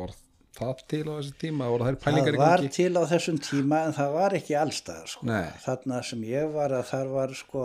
var 0.00 0.16
það 0.58 0.80
til 0.90 1.04
á 1.06 1.12
þessi 1.20 1.34
tíma 1.40 1.68
það 1.70 2.34
í 2.34 2.36
var 2.38 2.58
gangi 2.60 2.70
til 2.74 2.92
á 2.98 3.02
þessum 3.12 3.38
tíma 3.46 3.78
en 3.86 3.92
það 3.96 4.12
var 4.16 4.34
ekki 4.40 4.56
allstaðar, 4.58 5.08
sko. 5.12 5.26
Þarna 5.64 6.00
sem 6.04 6.22
ég 6.28 6.50
var 6.54 6.74
að 6.74 6.84
þar 6.90 7.12
var, 7.14 7.34
sko, 7.38 7.64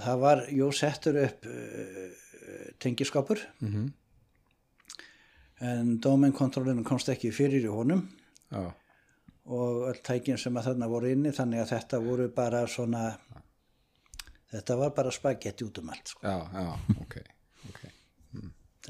það 0.00 0.20
var, 0.24 0.44
jú, 0.60 0.68
settur 0.72 1.18
upp 1.24 1.46
uh, 1.46 2.74
tengiskapur 2.82 3.42
Mhm. 3.60 3.88
en 5.60 5.98
domain-kontrollinu 6.00 6.82
komst 6.88 7.08
ekki 7.12 7.30
fyrir 7.36 7.66
í 7.68 7.72
honum 7.72 8.06
já, 8.50 8.62
og 9.44 9.82
öll 9.90 10.00
tækin 10.06 10.38
sem 10.40 10.56
að 10.56 10.70
þarna 10.70 10.88
voru 10.88 11.10
inni 11.12 11.32
þannig 11.36 11.60
að 11.60 11.72
þetta 11.74 12.00
voru 12.00 12.28
bara 12.32 12.62
svona 12.66 13.02
þetta 14.54 14.76
var 14.80 14.90
bara 14.96 15.10
spagetti 15.12 15.64
út 15.68 15.78
um 15.82 15.90
allt 15.92 16.08
sko. 16.14 16.20
já, 16.24 16.38
já, 16.54 16.78
ok 17.02 17.18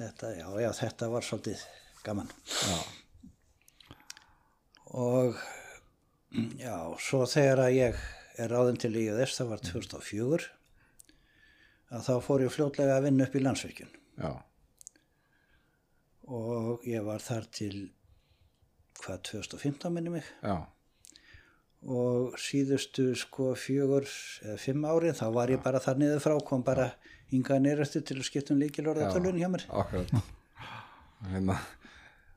þetta, 0.01 0.33
já, 0.39 0.49
já, 0.65 0.71
þetta 0.81 1.11
var 1.13 1.27
svolítið 1.27 1.65
gaman. 2.07 2.33
Já, 2.65 2.79
og 5.01 5.41
já, 6.61 6.77
svo 7.05 7.23
þegar 7.29 7.65
að 7.67 7.77
ég 7.77 8.05
er 8.41 8.53
ráðin 8.53 8.81
til 8.81 8.95
IUS, 8.97 9.37
það 9.37 9.53
var 9.55 9.65
2004 9.69 10.51
að 11.91 12.05
þá 12.07 12.13
fór 12.25 12.47
ég 12.47 12.55
fljótlega 12.55 12.97
að 12.97 13.09
vinna 13.09 13.27
upp 13.27 13.37
í 13.37 13.43
landsvirkjun. 13.45 13.97
Já, 14.21 14.33
og 16.31 16.85
ég 16.87 17.03
var 17.07 17.23
þar 17.25 17.49
til 17.51 17.75
hvað 19.01 19.25
2015 19.31 19.95
minni 19.95 20.13
mig? 20.15 20.29
Já. 20.45 20.69
Og 21.81 22.37
síðustu 22.39 23.15
sko 23.17 23.55
fjögur 23.57 24.07
eða 24.45 24.59
fimm 24.61 24.85
árið 24.85 25.17
þá 25.23 25.27
var 25.35 25.53
ég 25.53 25.63
bara 25.65 25.81
þar 25.81 26.01
niður 26.03 26.23
frá 26.27 26.35
kom 26.47 26.65
bara 26.65 26.91
hingað 27.33 27.63
nýrastu 27.65 28.03
til 28.05 28.19
að 28.19 28.27
skipta 28.29 28.55
um 28.55 28.61
líkilorða 28.63 29.11
tölvun 29.15 29.39
hjá 29.41 29.49
mér. 29.53 29.67
akkurat. 29.83 30.15
Hérna, 31.31 31.57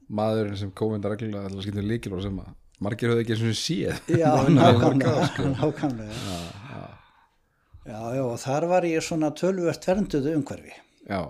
maðurinn 0.10 0.60
sem 0.60 0.72
kom 0.76 0.96
inn 0.98 1.06
reglulega 1.08 1.50
til 1.50 1.60
að 1.60 1.66
skilja 1.68 1.86
líkil 1.88 2.16
og 2.18 2.26
sem 2.26 2.42
að 2.44 2.50
margir 2.84 3.14
höfðu 3.14 3.24
ekki 3.24 3.36
eins 3.38 3.46
og 3.48 3.56
séð. 3.62 4.02
Já, 4.24 4.32
Nei, 4.48 4.58
nákvæmlega 4.58 5.30
sko. 5.32 5.46
nákvæmlega. 5.60 6.42
Já, 7.84 8.00
já, 8.16 8.24
og 8.24 8.38
þar 8.40 8.66
var 8.72 8.86
ég 8.88 9.04
svona 9.04 9.30
tölvert 9.36 9.88
vernduðu 9.90 10.38
umhverfi. 10.38 10.76
Já, 11.04 11.22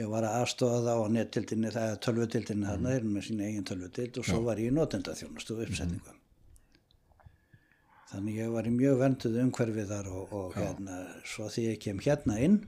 ég 0.00 0.08
var 0.08 0.24
að 0.24 0.38
aðstofa 0.42 0.78
það 0.86 1.00
á 1.00 1.06
nettildinni 1.16 1.72
það 1.74 1.90
er 1.90 1.98
tölvutildinni 2.06 2.68
þarna 2.70 2.94
er 2.96 3.04
með 3.08 3.26
sína 3.28 3.44
eigin 3.48 3.66
tölvutild 3.68 4.16
og 4.20 4.28
svo 4.28 4.40
var 4.46 4.60
ég 4.60 4.72
í 4.72 4.76
notendaþjónustu 4.76 5.56
og 5.56 5.62
uppsetningu 5.66 6.14
þannig 8.12 8.40
ég 8.40 8.52
var 8.54 8.66
í 8.68 8.72
mjög 8.74 8.98
vernduðu 9.02 9.40
umhverfi 9.46 9.86
þar 9.90 10.10
og, 10.12 10.34
og 10.36 10.58
hérna, 10.58 10.98
svo 11.26 11.48
því 11.52 11.64
ég 11.70 11.80
kem 11.82 12.02
hérna 12.04 12.38
inn 12.42 12.60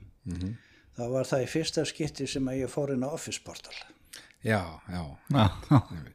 þá 0.97 1.03
var 1.13 1.29
það 1.29 1.45
í 1.45 1.51
fyrsta 1.53 1.85
skipti 1.87 2.27
sem 2.27 2.47
að 2.51 2.61
ég 2.65 2.71
fór 2.73 2.91
inn 2.93 3.05
á 3.07 3.09
Office 3.09 3.39
Portal. 3.45 3.75
Já, 4.43 4.61
já. 4.87 5.03
Já, 5.31 5.45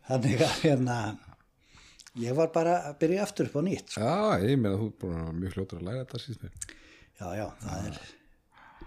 þannig 0.08 0.44
að 0.44 0.58
hérna 0.64 0.98
ég 2.22 2.36
var 2.38 2.52
bara 2.54 2.76
að 2.90 2.98
byrja 3.02 3.24
aftur 3.24 3.48
upp 3.50 3.56
á 3.58 3.62
nýtt 3.66 3.94
sko. 3.96 4.04
já, 4.04 4.44
ég 4.44 4.60
meina 4.60 4.78
þú 4.78 4.86
er 4.86 4.98
búin 5.02 5.16
að 5.18 5.32
mjög 5.40 5.56
fljótur 5.56 5.80
að 5.80 5.88
læra 5.88 6.04
þetta 6.04 6.20
síðan 6.22 6.52
já, 7.18 7.26
já, 7.40 7.46
það 7.64 7.88
er 7.88 7.98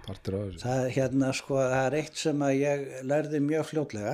partur 0.08 0.38
af 0.38 0.46
þessu. 0.48 0.62
Það 0.64 0.88
hérna 0.96 1.32
sko, 1.36 1.60
það 1.60 1.84
er 1.84 1.98
eitt 2.00 2.22
sem 2.22 2.46
að 2.48 2.54
ég 2.62 2.86
lærði 3.12 3.42
mjög 3.44 3.68
fljótlega 3.72 4.14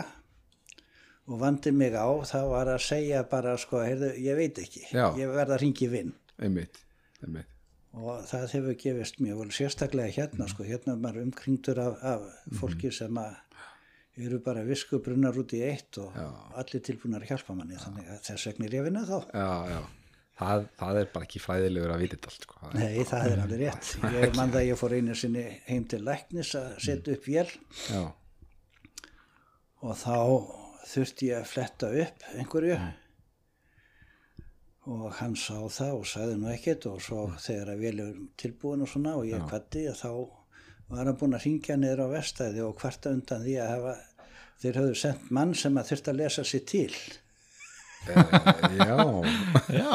og 1.30 1.40
vandi 1.40 1.72
mig 1.72 1.96
á, 1.96 2.08
það 2.28 2.50
var 2.52 2.74
að 2.74 2.84
segja 2.84 3.24
bara 3.32 3.56
sko, 3.62 3.80
heyrðu, 3.86 4.12
ég 4.24 4.36
veit 4.40 4.60
ekki. 4.60 4.84
Já. 4.92 5.08
ég 5.20 5.32
verð 5.32 5.56
að 5.56 5.64
ringi 5.64 5.88
vinn 5.92 6.14
einmitt, 6.42 6.80
einmitt. 7.24 7.50
Og 7.94 8.24
það 8.26 8.46
hefur 8.56 8.78
gefist 8.82 9.20
mjög 9.22 9.42
vel 9.44 9.52
sérstaklega 9.54 10.14
hérna 10.16 10.48
sko, 10.50 10.66
hérna 10.66 10.96
er 10.96 11.02
maður 11.02 11.28
umkringdur 11.28 11.82
af, 11.84 12.00
af 12.02 12.56
fólki 12.58 12.90
sem 12.94 13.20
að 13.22 13.36
eru 14.24 14.40
bara 14.46 14.64
viskubrunnar 14.66 15.38
út 15.42 15.54
í 15.58 15.62
eitt 15.66 15.98
og 16.02 16.16
allir 16.58 16.82
tilbúinar 16.86 17.26
að 17.26 17.34
hjálpa 17.34 17.56
manni 17.58 17.78
þannig 17.82 18.10
að 18.14 18.24
þess 18.30 18.48
vegna 18.50 18.68
er 18.68 18.76
ég 18.76 18.82
að 18.82 18.90
vinna 18.90 19.04
þá. 19.10 19.16
Já, 19.30 19.52
já, 19.74 19.80
það, 20.42 20.66
það 20.82 21.00
er 21.04 21.14
bara 21.14 21.30
ekki 21.30 21.44
fræðilegur 21.44 21.94
að 21.94 22.04
vita 22.08 22.20
allt 22.32 22.48
sko. 22.48 22.60
Það 22.64 22.76
Nei, 22.82 22.98
það 23.12 23.30
er 23.30 23.46
alveg 23.46 23.64
rétt. 23.64 23.94
Ég 24.18 24.36
man 24.40 24.54
það 24.54 24.60
að 24.64 24.68
ég 24.72 24.82
fór 24.82 24.98
einu 24.98 25.18
sinni 25.22 25.46
heim 25.70 25.88
til 25.94 26.02
læknis 26.10 26.54
að 26.58 26.70
setja 26.88 27.18
upp 27.18 27.30
vél. 27.30 27.48
Já, 27.94 28.04
og 29.84 29.98
þá 30.00 30.18
þurfti 30.88 31.32
ég 31.32 31.42
að 31.42 31.50
fletta 31.54 31.90
upp 32.04 32.28
einhverju. 32.34 32.78
Og 34.94 35.04
hann 35.22 35.36
sá 35.40 35.56
það 35.72 35.94
og 35.96 36.08
sagði 36.12 36.40
nú 36.42 36.50
ekkert 36.52 36.88
og 36.90 37.02
svo 37.04 37.26
þegar 37.40 37.74
að 37.74 37.84
vel 37.86 37.94
er 38.04 38.16
tilbúin 38.40 38.84
og 38.84 38.90
svona 38.92 39.16
og 39.16 39.28
ég 39.30 39.46
kvatti 39.48 39.86
þá 39.96 40.10
var 40.92 41.08
hann 41.08 41.20
búinn 41.20 41.38
að 41.38 41.46
ringja 41.48 41.78
niður 41.80 42.04
á 42.04 42.08
vestæði 42.18 42.66
og 42.66 42.76
kvarta 42.82 43.14
undan 43.16 43.46
því 43.46 43.56
að 43.64 43.72
hafa, 43.72 43.94
þeir 44.62 44.80
höfðu 44.82 44.98
sendt 45.00 45.30
mann 45.34 45.54
sem 45.58 45.80
að 45.80 45.94
þurfti 45.94 46.12
að 46.12 46.20
lesa 46.20 46.46
sér 46.48 46.66
til. 46.74 46.90
Já. 48.04 48.98
Já. 49.80 49.94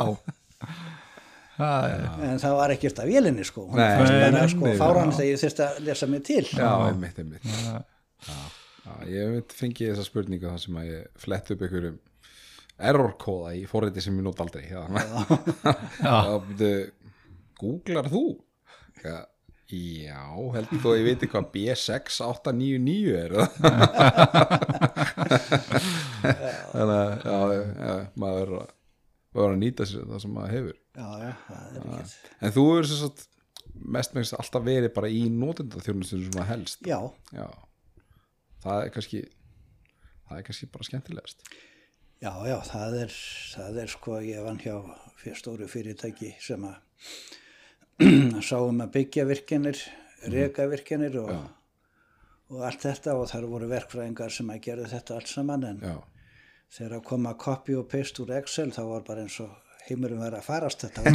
Það 1.59 1.89
er 1.91 2.05
en 2.29 2.41
það 2.41 2.57
var 2.61 2.73
ekkert 2.77 3.01
af 3.03 3.09
vélinni 3.11 3.45
sko. 3.47 3.65
Hún 3.69 3.81
fannst 3.83 4.15
bara 4.23 4.45
sko 4.53 4.73
fáran 4.79 5.13
þegar 5.15 5.31
ég 5.33 5.41
þurfti 5.43 5.65
að 5.67 5.81
lesa 5.89 6.09
mér 6.11 6.25
til. 6.29 6.45
Já, 6.55 6.71
einmitt, 6.87 7.19
einmitt. 7.19 7.49
Já, 7.51 7.81
já, 8.29 8.37
ég 9.11 9.55
fengið 9.57 9.93
þessa 9.93 10.07
spurningu 10.07 10.51
þar 10.51 10.63
sem 10.63 10.79
að 10.81 10.91
ég 10.93 11.09
flett 11.23 11.51
upp 11.55 11.65
einhverjum 11.67 11.99
errorkóða 12.79 13.55
í 13.59 13.65
forriti 13.69 14.03
sem 14.05 14.19
ég 14.19 14.25
nót 14.27 14.41
aldrei 14.43 14.69
já, 14.69 14.83
já. 16.05 16.39
byrju, 16.53 16.71
googlar 17.59 18.07
þú? 18.13 18.25
Já, 19.03 19.19
já 19.75 20.23
heldur 20.55 20.83
þú 20.83 20.93
að 20.93 20.99
ég 21.01 21.07
veit 21.09 21.25
hvað 21.33 21.51
B6899 21.57 23.17
er. 23.19 23.33
Þannig 26.73 26.99
að 26.99 27.11
já, 27.25 27.39
já, 27.59 27.95
maður 28.15 28.39
verður 28.39 28.61
að 28.63 28.75
maður 29.39 29.59
nýta 29.61 29.87
sér 29.87 30.07
það 30.09 30.23
sem 30.25 30.33
maður 30.35 30.55
hefur. 30.57 30.77
Já, 30.99 31.09
já, 31.23 31.33
það 31.49 31.61
er 31.79 32.15
en 32.39 32.55
þú 32.55 32.65
er 32.75 32.89
sem 32.91 33.03
sagt 33.05 33.27
mest 33.79 34.15
með 34.17 34.33
alltaf 34.39 34.65
verið 34.67 34.93
bara 34.97 35.11
í 35.13 35.25
notendaþjónustunum 35.31 36.31
sem 36.31 36.43
að 36.43 36.51
helst? 36.53 36.81
Já, 36.87 36.99
já, 37.35 37.47
það 38.65 38.85
er 38.85 38.95
kannski 38.95 39.25
það 40.29 40.39
er 40.39 40.47
kannski 40.49 40.71
bara 40.73 40.89
skemmtilegast. 40.89 41.45
Já, 42.19 42.33
já, 42.51 42.57
það 42.67 42.97
er, 43.05 43.13
það 43.55 43.77
er 43.83 43.93
sko, 43.93 44.17
ég 44.27 44.43
vann 44.43 44.59
hjá 44.59 44.75
fyrir 45.21 45.39
stóru 45.39 45.69
fyrirtæki 45.71 46.33
sem 46.43 46.65
að 46.67 46.81
sáum 48.49 48.83
að 48.83 48.93
byggja 48.97 49.27
virkinir, 49.29 49.79
reka 50.33 50.67
virkinir 50.71 51.21
og, 51.23 51.31
og 52.51 52.67
allt 52.67 52.85
þetta 52.89 53.15
og 53.19 53.31
þar 53.31 53.49
voru 53.53 53.71
verkfræðingar 53.71 54.35
sem 54.35 54.51
að 54.51 54.63
gera 54.67 54.91
þetta 54.91 55.19
allt 55.19 55.31
saman 55.31 55.67
en 55.71 55.81
já, 55.83 55.97
þegar 56.75 56.99
að 56.99 57.07
koma 57.13 57.37
copy 57.39 57.79
og 57.79 57.89
paste 57.91 58.23
úr 58.25 58.35
Excel 58.41 58.75
þá 58.75 58.83
var 58.91 59.07
bara 59.07 59.25
eins 59.25 59.39
og 59.45 59.55
heimurum 59.89 60.21
verið 60.21 60.41
að 60.43 60.45
farast 60.45 60.85
þetta. 60.85 61.05
Var. 61.07 61.15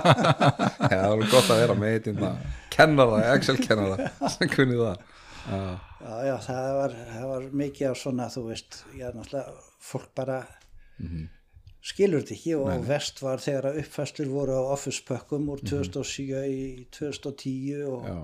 Já, 0.90 0.98
það 1.00 1.14
er 1.14 1.30
gott 1.32 1.46
að 1.54 1.60
vera 1.62 1.76
með 1.78 1.94
eitthvað 1.94 2.42
kennara, 2.74 3.20
Excel-kennara 3.36 4.10
sem 4.34 4.50
kunni 4.52 4.76
það 4.76 5.06
já, 5.46 5.60
Já, 6.00 6.14
já, 6.26 6.36
það 6.46 6.70
var, 6.78 6.94
það 7.12 7.26
var 7.30 7.46
mikið 7.62 7.92
á 7.92 7.94
svona, 8.00 8.28
þú 8.32 8.42
veist, 8.48 8.78
já, 8.96 9.10
náttúrulega, 9.12 9.52
fólk 9.84 10.10
bara 10.16 10.38
skilur 11.80 12.20
þetta 12.20 12.34
ekki 12.36 12.54
og 12.60 12.86
vest 12.88 13.22
var 13.24 13.40
þegar 13.40 13.70
að 13.70 13.78
uppfæslur 13.82 14.28
voru 14.32 14.56
á 14.56 14.62
office 14.76 15.04
pökkum 15.08 15.48
úr 15.52 15.60
2007 15.64 16.42
í 16.52 16.86
2010 16.92 17.84
og, 17.88 18.04
já, 18.08 18.18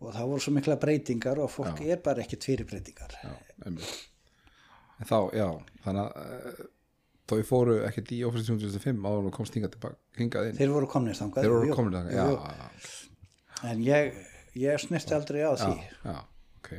og 0.00 0.12
það 0.14 0.28
voru 0.30 0.44
svo 0.44 0.52
mikla 0.54 0.76
breytingar 0.82 1.38
og 1.42 1.50
fólk 1.50 1.82
er 1.82 1.98
bara 2.04 2.22
ekkert 2.22 2.46
fyrir 2.46 2.66
breytingar. 2.70 3.16
já, 3.22 3.32
þá, 5.06 5.16
já, 5.34 5.48
þannig 5.84 6.04
að 6.04 6.60
þó 7.30 7.36
ég 7.38 7.46
fóru 7.46 7.76
ekkert 7.86 8.10
í 8.14 8.24
Office 8.26 8.46
2005 8.50 9.06
áður 9.06 9.28
og 9.30 9.34
komst 9.34 9.54
hingað 9.54 9.76
inn? 10.50 10.56
Þeir 10.58 10.72
voru 10.74 10.88
komnir 10.90 11.14
þangað. 11.18 11.46
voru 11.54 11.76
komin 11.78 11.94
þangað, 11.94 12.16
jú, 12.16 12.24
jú. 12.26 12.38
já, 12.40 13.06
En 13.70 13.82
ég, 13.84 14.14
ég 14.58 14.78
snirti 14.82 15.14
aldrei 15.14 15.42
á 15.46 15.52
því. 15.54 15.74
já, 16.04 16.16
ok 16.58 16.70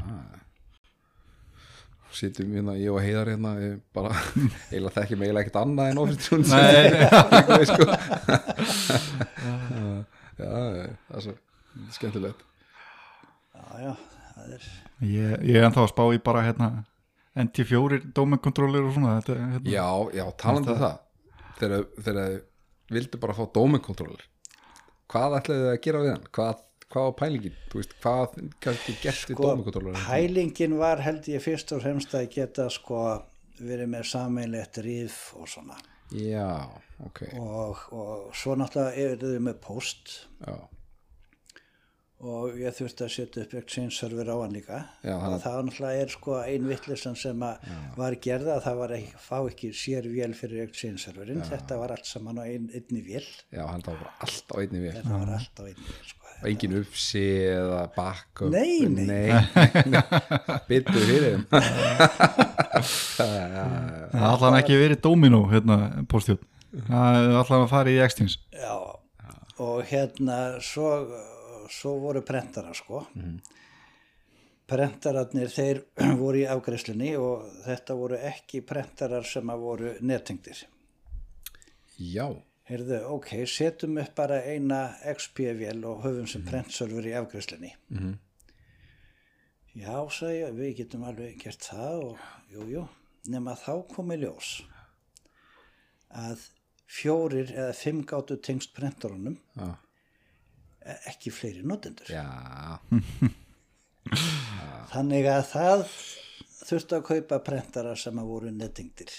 ah. 0.00 0.40
sittum 2.14 2.52
hérna, 2.54 2.76
ég 2.78 2.92
og 2.92 3.00
Heiðar 3.02 3.30
hérna 3.32 3.54
bara, 3.96 4.12
eiginlega 4.70 4.94
þekkjum 4.98 5.24
eiginlega 5.24 5.44
ekkert 5.46 5.60
annað 5.62 5.92
en 5.92 6.02
Office 6.02 6.20
2005 6.28 7.64
sko. 7.70 7.84
já, 10.40 10.50
það 10.50 11.16
er 11.18 11.24
svo 11.28 11.36
skemmtilegt 11.96 12.44
Já, 13.54 13.64
já, 13.80 13.92
það 14.34 14.56
er, 14.58 14.66
Ég, 15.04 15.32
ég 15.46 15.56
er 15.56 15.64
ennþá 15.66 15.86
að 15.86 15.92
spá 15.94 16.04
í 16.14 16.20
bara 16.22 16.44
hérna 16.46 16.68
NT4 17.34 18.00
domain 18.14 18.42
controller 18.42 18.84
og 18.86 18.92
svona 18.94 19.16
þetta, 19.18 19.40
hérna. 19.40 19.72
Já, 19.72 19.88
já, 20.14 20.24
talandi 20.38 20.70
um 20.74 20.78
það 20.84 21.00
þegar 21.58 21.88
þegar 21.96 22.20
þið 22.28 22.38
vildu 22.94 23.20
bara 23.22 23.34
fá 23.34 23.44
domain 23.54 23.82
controller 23.82 24.22
hvað 25.14 25.36
ætlaði 25.38 25.64
þið 25.64 25.70
að 25.72 25.80
gera 25.86 26.02
við 26.04 26.12
hann? 26.12 26.28
Hvað, 26.34 26.62
hvað 26.94 27.08
var 27.08 27.16
pælingin? 27.20 27.56
Þú 27.72 27.80
veist, 27.80 27.96
hvað 28.02 28.36
kannski 28.62 28.96
gert 29.02 29.24
við 29.30 29.38
sko, 29.38 29.54
controller? 29.64 30.02
pælingin 30.06 30.76
var 30.78 31.02
held 31.04 31.26
ég 31.32 31.42
fyrst 31.42 31.74
og 31.74 31.82
fremst 31.82 32.14
að 32.14 32.28
geta 32.36 32.68
sko 32.72 33.00
verið 33.58 33.90
með 33.94 34.06
sameinlegt 34.10 34.78
ríf 34.86 35.18
og 35.38 35.50
svona. 35.50 35.78
Já, 36.14 36.68
ok. 37.02 37.24
Og, 37.40 37.82
og 37.96 38.30
svo 38.36 38.54
náttúrulega 38.60 39.08
eru 39.08 39.34
þau 39.34 39.44
með 39.48 39.60
post 39.64 40.14
Já, 40.44 40.56
og 42.24 42.56
ég 42.56 42.72
þurfti 42.76 43.04
að 43.04 43.12
setja 43.12 43.44
upp 43.44 43.54
exchange 43.58 43.96
server 43.96 44.30
á 44.32 44.36
hann 44.38 44.54
líka. 44.54 44.80
Já, 45.04 45.14
og 45.18 45.36
það 45.42 45.58
náttúrulega 45.68 46.04
er 46.04 46.12
sko 46.14 46.36
ein 46.40 46.68
vittlisann 46.70 47.18
sem 47.20 47.44
að 47.44 47.68
var 47.98 48.18
gerða 48.26 48.56
að 48.56 48.66
það 48.68 48.80
var 48.82 48.94
ekki, 48.98 49.22
fá 49.26 49.36
ekki 49.40 49.72
sér 49.80 50.08
vél 50.12 50.36
fyrir 50.38 50.64
exchange 50.64 51.02
serverinn, 51.04 51.42
þetta 51.48 51.80
var 51.80 51.96
allt 51.96 52.08
saman 52.08 52.40
á 52.40 52.44
ein, 52.46 52.70
einni 52.72 53.02
vél, 53.04 53.26
já, 53.50 53.64
hann 53.66 53.84
var 53.86 54.00
bara 54.04 54.14
allt 54.24 54.54
á 54.54 54.56
einni 54.62 54.84
við 54.84 55.00
þetta 55.00 55.18
var 55.18 55.34
allt 55.38 55.60
á 55.60 55.64
einni 55.66 55.88
vél 55.90 56.06
sko. 56.12 56.23
Engin 56.44 56.74
uppsi 56.80 57.22
eða 57.54 57.84
backup 57.94 58.50
Nei, 58.52 58.84
nei. 58.90 59.06
nei, 59.08 60.02
Byttu 60.68 60.98
fyrir. 60.98 61.38
Það 63.14 63.36
er 63.38 64.26
allan 64.28 64.58
ekki 64.58 64.76
verið 64.78 65.00
Domino 65.04 65.44
hérna, 65.52 65.78
postjón 66.10 66.40
Það 66.74 67.18
er 67.20 67.36
allan 67.38 67.64
að 67.64 67.70
fara 67.70 67.92
í 67.92 67.98
Extins. 68.02 68.34
Já, 68.50 68.74
og 69.62 69.84
hérna 69.86 70.38
svo, 70.64 70.88
svo 71.70 71.92
voru 72.02 72.22
prentara 72.26 72.74
sko. 72.74 73.04
Prentararnir 74.66 75.52
þeir 75.54 75.82
voru 76.22 76.40
í 76.42 76.46
afgreiðslunni 76.50 77.12
og 77.20 77.44
þetta 77.66 77.96
voru 78.00 78.18
ekki 78.32 78.62
prentarar 78.66 79.26
sem 79.28 79.54
að 79.54 79.62
voru 79.68 79.92
nettengdir. 80.02 80.64
Já, 82.00 82.26
Heyrðu, 82.64 82.98
ok, 83.12 83.30
setjum 83.50 83.98
upp 84.00 84.14
bara 84.16 84.38
eina 84.48 84.94
XP-vél 85.12 85.82
og 85.84 86.00
höfum 86.06 86.28
sem 86.30 86.44
prentserver 86.46 87.04
í 87.10 87.12
afgreiðslunni. 87.18 87.74
Mhm. 87.92 88.14
Já, 89.74 89.98
sagði 90.08 90.38
ég, 90.38 90.54
við 90.54 90.76
getum 90.78 91.02
alveg 91.04 91.40
gert 91.42 91.66
það 91.66 92.04
og 92.06 92.18
jú, 92.54 92.66
jú, 92.70 92.82
nema 93.26 93.56
þá 93.58 93.72
komi 93.90 94.14
ljós 94.20 94.60
að 96.14 96.44
fjórir 96.86 97.50
eða 97.50 97.72
fimm 97.74 98.04
gátu 98.06 98.36
tengst 98.38 98.70
prentarunum, 98.76 99.34
já, 99.58 99.72
ekki 101.10 101.32
fleiri 101.34 101.66
notendur. 101.66 102.06
já. 102.06 102.78
Þannig 104.94 105.26
að 105.26 105.42
það 105.50 105.82
þurfti 106.64 106.96
að 106.96 107.06
kaupa 107.08 107.38
prentara 107.44 107.94
sem 107.98 108.18
að 108.20 108.30
voru 108.30 108.52
nettengdir 108.54 109.10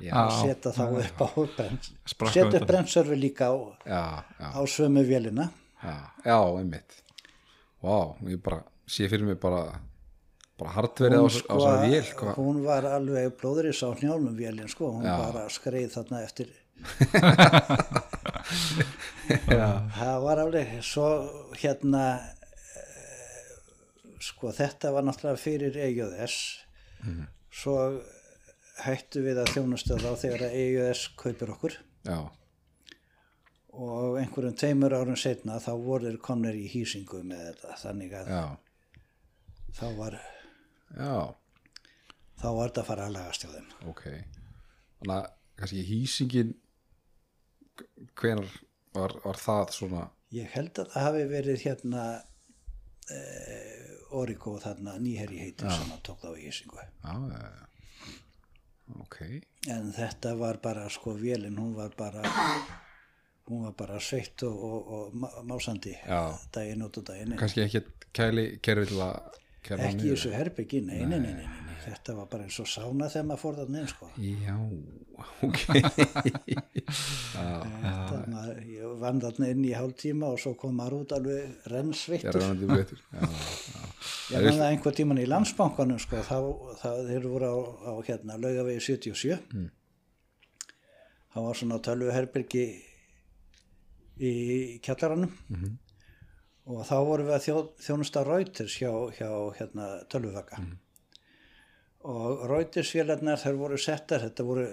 já, 0.00 0.12
og 0.24 0.32
setja 0.40 0.70
þá 0.74 0.84
upp 0.90 1.20
á 1.22 1.28
á 1.28 1.66
setja 2.10 2.46
upp 2.48 2.66
brentserver 2.68 3.16
líka 3.18 3.48
á, 3.50 3.56
á 4.40 4.60
sömu 4.66 5.02
vélina. 5.06 5.50
já, 5.82 5.96
já, 6.24 6.38
einmitt. 6.58 7.02
Vá, 7.82 8.16
ég 8.26 8.40
bara 8.42 8.62
sé 8.86 9.08
fyrir 9.08 9.24
mig 9.26 9.38
bara 9.40 9.80
bara 10.58 10.70
hardverið 10.76 11.18
á, 11.18 11.22
Hún, 11.22 11.28
á 11.28 11.34
sko, 11.34 11.58
svona 11.60 11.82
vél 11.84 12.04
hvað- 12.14 12.36
hún 12.38 12.62
var 12.64 12.84
alveg 12.86 13.32
blóðuris 13.40 13.82
á 13.82 13.88
hnjálnum 13.94 14.36
vélinn 14.38 14.68
sko, 14.70 14.92
hún 14.94 15.04
Já. 15.04 15.16
bara 15.18 15.48
skreið 15.50 15.90
þarna 15.98 16.22
eftir. 16.24 16.48
Það 19.94 20.16
var 20.24 20.40
alveg 20.42 20.72
svo 20.84 21.06
hérna 21.60 22.02
eh, 22.76 23.52
sko 24.22 24.52
þetta 24.54 24.92
var 24.94 25.06
náttúrulega 25.06 25.40
fyrir 25.40 25.76
EJS 25.76 26.36
Mhm. 27.04 27.26
svo 27.52 27.74
hættu 28.82 29.22
við 29.22 29.42
að 29.42 29.52
þjónusta 29.54 30.00
þá 30.02 30.10
þegar 30.24 30.48
að 30.48 30.56
EJS 30.62 31.04
kaupir 31.20 31.52
okkur. 31.54 31.78
Já, 32.04 32.18
og 33.74 34.18
einhverjum 34.20 34.54
tveimur 34.58 34.94
árum 34.94 35.16
setna 35.18 35.58
þá 35.62 35.72
voru 35.82 36.10
þeir 36.10 36.20
komnir 36.22 36.58
í 36.58 36.66
hýsingu 36.70 37.22
með 37.26 37.48
þetta 37.48 37.78
þannig 37.80 38.12
að 38.20 38.30
já, 38.30 38.42
þá 39.78 39.86
var 39.98 40.18
já. 40.94 41.16
þá 42.42 42.48
var 42.48 42.68
þetta 42.68 42.84
að 42.84 42.90
fara 42.90 43.08
að 43.08 43.16
lagast 43.16 43.46
hjá 43.46 43.50
þeim. 43.54 43.72
Ok. 43.90 44.04
Þannig 45.00 45.16
að 45.16 45.26
kannski 45.58 45.86
hýsingin 45.90 46.54
hvenar 48.20 48.54
var, 48.94 49.18
var 49.24 49.42
það 49.42 49.74
svona? 49.80 50.06
Ég 50.34 50.54
held 50.54 50.78
að 50.78 50.94
það 50.94 51.08
hafi 51.08 51.26
verið 51.30 51.66
hérna 51.66 52.06
eh, 53.10 53.92
Origo 54.14 54.56
þarna 54.62 54.98
nýherri 55.02 55.42
heitir 55.42 55.70
sem 55.74 55.90
að 55.90 56.02
tók 56.06 56.22
þá 56.22 56.30
í 56.36 56.46
hýsingu. 56.46 56.78
já, 56.78 57.14
já, 57.34 57.42
já. 57.42 57.70
Ok 59.00 59.20
en 59.72 59.92
þetta 59.96 60.34
var 60.38 60.58
bara 60.62 60.88
sko 60.92 61.14
vélinn, 61.16 61.56
hún 61.58 61.74
var 61.76 61.94
bara 61.96 62.22
hún 63.48 63.64
var 63.66 63.72
bara 63.76 64.00
sveitt 64.00 64.42
og, 64.48 64.56
og, 64.64 64.92
og 64.96 65.14
má- 65.20 65.34
másandi 65.44 65.94
Já. 66.04 66.32
daginn 66.52 66.82
út 66.86 66.98
og 67.00 67.04
daginn 67.08 67.32
inn. 67.32 67.38
kannski 67.40 67.64
ekki 67.64 67.80
kæli 68.16 68.46
kæra 68.64 68.84
ekki 69.88 70.10
þessu 70.12 70.32
herbyggi, 70.36 70.80
nei, 70.84 71.00
nei, 71.08 71.18
nei, 71.20 71.32
nei, 71.32 71.46
nei, 71.48 71.76
þetta 71.86 72.14
var 72.18 72.26
bara 72.32 72.44
eins 72.44 72.58
og 72.60 72.68
sána 72.68 73.08
þegar 73.12 73.26
maður 73.30 73.42
fór 73.44 73.54
þarna 73.62 73.80
inn 73.80 73.88
sko. 73.88 74.10
já, 74.20 74.56
ok 75.48 75.60
þetta, 77.34 78.18
maður, 78.28 78.60
ég 78.68 78.94
vann 79.00 79.20
þarna 79.24 79.50
inn 79.54 79.64
í 79.64 79.72
hálftíma 79.76 80.32
og 80.34 80.40
svo 80.44 80.52
kom 80.60 80.76
maður 80.80 80.98
út 81.02 81.16
alveg 81.16 81.68
rannandi 81.72 82.68
betur 82.68 83.00
já, 83.00 83.20
já. 83.24 83.84
Ég 84.32 84.44
man 84.44 84.58
það 84.58 84.70
einhver 84.70 84.94
tíman 84.96 85.18
í 85.20 85.26
landsbankanum 85.28 85.98
sko, 86.00 86.16
þá, 86.24 86.38
þá 86.80 86.88
þeir 87.10 87.26
voru 87.28 87.48
á, 87.50 87.56
á 87.90 87.92
hérna, 88.08 88.38
laugavegi 88.40 88.80
77 88.80 89.38
mm. 89.52 89.70
þá 91.34 91.38
var 91.44 91.58
svona 91.58 91.78
tölvuherbyrgi 91.84 92.66
í 94.24 94.32
kjallaranum 94.84 95.32
Mhm. 95.50 95.72
og 96.66 96.84
þá 96.88 96.94
vorum 97.04 97.26
við 97.28 97.34
að 97.36 97.44
þjó, 97.48 97.56
þjónusta 97.86 98.22
Reuters 98.28 98.76
hjá, 98.80 98.90
hjá 99.18 99.28
hérna, 99.58 99.88
tölvuvaka 100.08 100.60
Mhm. 100.62 100.78
og 102.04 102.46
Reuters-vélarnar 102.50 103.40
þær 103.42 103.56
voru 103.60 103.76
settar, 103.78 104.20
þetta 104.24 104.44
voru 104.44 104.64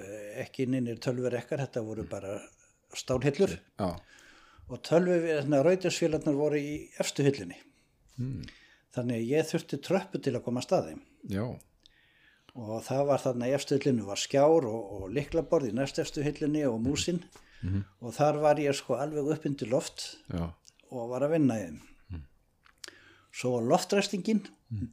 ekki 0.46 0.68
ninnir 0.68 1.00
tölvurekkar, 1.00 1.60
þetta 1.66 1.84
voru 1.84 2.04
bara 2.08 2.40
stálhillur 2.94 3.58
og 4.70 4.82
tölvu, 4.84 5.20
hérna, 5.28 5.64
Reuters-vélarnar 5.64 6.36
voru 6.36 6.56
í 6.60 6.90
efstu 7.00 7.24
hillinni 7.24 7.58
Mm. 8.20 8.44
Þannig 8.96 9.20
að 9.20 9.30
ég 9.32 9.52
þurfti 9.52 9.82
tröppu 9.88 10.22
til 10.22 10.36
að 10.36 10.44
koma 10.48 10.64
að 10.64 10.68
staði. 10.68 10.96
Já, 11.32 11.46
og 12.52 12.82
það 12.84 13.06
var 13.08 13.22
þarna 13.24 13.48
í 13.48 13.54
efstu 13.56 13.78
hillinu 13.78 14.10
var 14.10 14.20
skjár 14.20 14.68
og, 14.68 14.82
og 14.98 15.06
liklaborð 15.16 15.70
í 15.70 15.76
næst 15.78 16.02
efstu 16.04 16.24
hillinni 16.26 16.66
og 16.68 16.82
músin. 16.84 17.22
Og 18.02 18.16
þar 18.16 18.42
var 18.42 18.60
ég 18.60 18.74
sko 18.76 18.98
alveg 18.98 19.28
upp 19.36 19.46
undir 19.46 19.70
loft 19.70 20.08
já, 20.34 20.48
og 20.90 21.12
var 21.14 21.28
að 21.28 21.36
vinna 21.38 21.60
í 21.62 21.66
þeim. 21.68 21.82
Svo 23.32 23.54
var 23.56 23.68
loftræstingin 23.70 24.42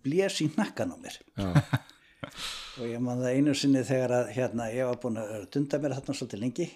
blés 0.05 0.39
í 0.45 0.51
nakkan 0.55 0.93
á 0.95 0.97
mér. 1.01 1.17
Og 2.79 2.87
ég 2.87 3.01
man 3.03 3.19
það 3.23 3.35
einu 3.35 3.55
sinni 3.59 3.83
þegar 3.87 4.13
að 4.15 4.29
hérna 4.37 4.69
ég 4.71 4.87
var 4.87 4.99
búin 5.03 5.19
að 5.19 5.49
dunda 5.55 5.81
mér 5.83 5.97
þarna 5.97 6.15
svolítið 6.15 6.43
lengi 6.45 6.67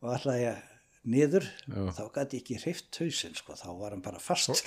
og 0.00 0.12
alltaf 0.12 0.38
ég 0.40 0.62
niður 1.10 1.46
Já. 1.66 1.82
þá 1.96 2.02
gæti 2.14 2.40
ekki 2.40 2.58
hreift 2.62 2.98
hausinn 3.00 3.36
sko, 3.38 3.54
þá 3.58 3.68
var 3.78 3.94
hann 3.94 4.04
bara 4.04 4.20
fast 4.22 4.66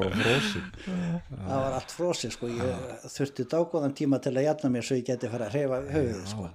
það 0.00 1.56
var 1.60 1.76
allt 1.76 1.92
frosið 1.94 2.34
sko, 2.34 2.50
ég 2.52 3.06
þurfti 3.12 3.46
dágóðan 3.50 3.96
tíma 3.96 4.20
til 4.22 4.34
að 4.36 4.46
jafna 4.46 4.70
mér 4.72 4.86
svo 4.86 4.98
ég 4.98 5.08
geti 5.08 5.30
fara 5.32 5.48
að 5.48 5.56
hreyfa 5.56 5.80
höfuðið 5.90 6.28
sko. 6.30 6.48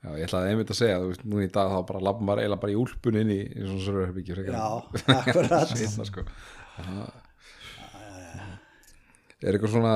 já, 0.00 0.10
ég 0.10 0.24
ætlaði 0.26 0.52
einmitt 0.52 0.72
að 0.74 0.80
segja, 0.80 1.00
veist, 1.04 1.24
núna 1.24 1.46
í 1.46 1.52
dag 1.54 1.72
þá 1.72 1.78
bara 1.92 2.04
labba 2.08 2.26
maður 2.26 2.42
eiginlega 2.44 2.64
bara 2.64 2.74
í 2.74 2.80
úlpun 2.82 3.20
inn 3.22 3.34
í 3.34 3.40
svona 3.56 3.84
sörurherbyggju 3.86 4.32
já, 4.50 4.68
akkurat 5.20 5.74
sko. 6.10 6.26
Er 9.40 9.56
eitthvað 9.56 9.72
svona 9.72 9.94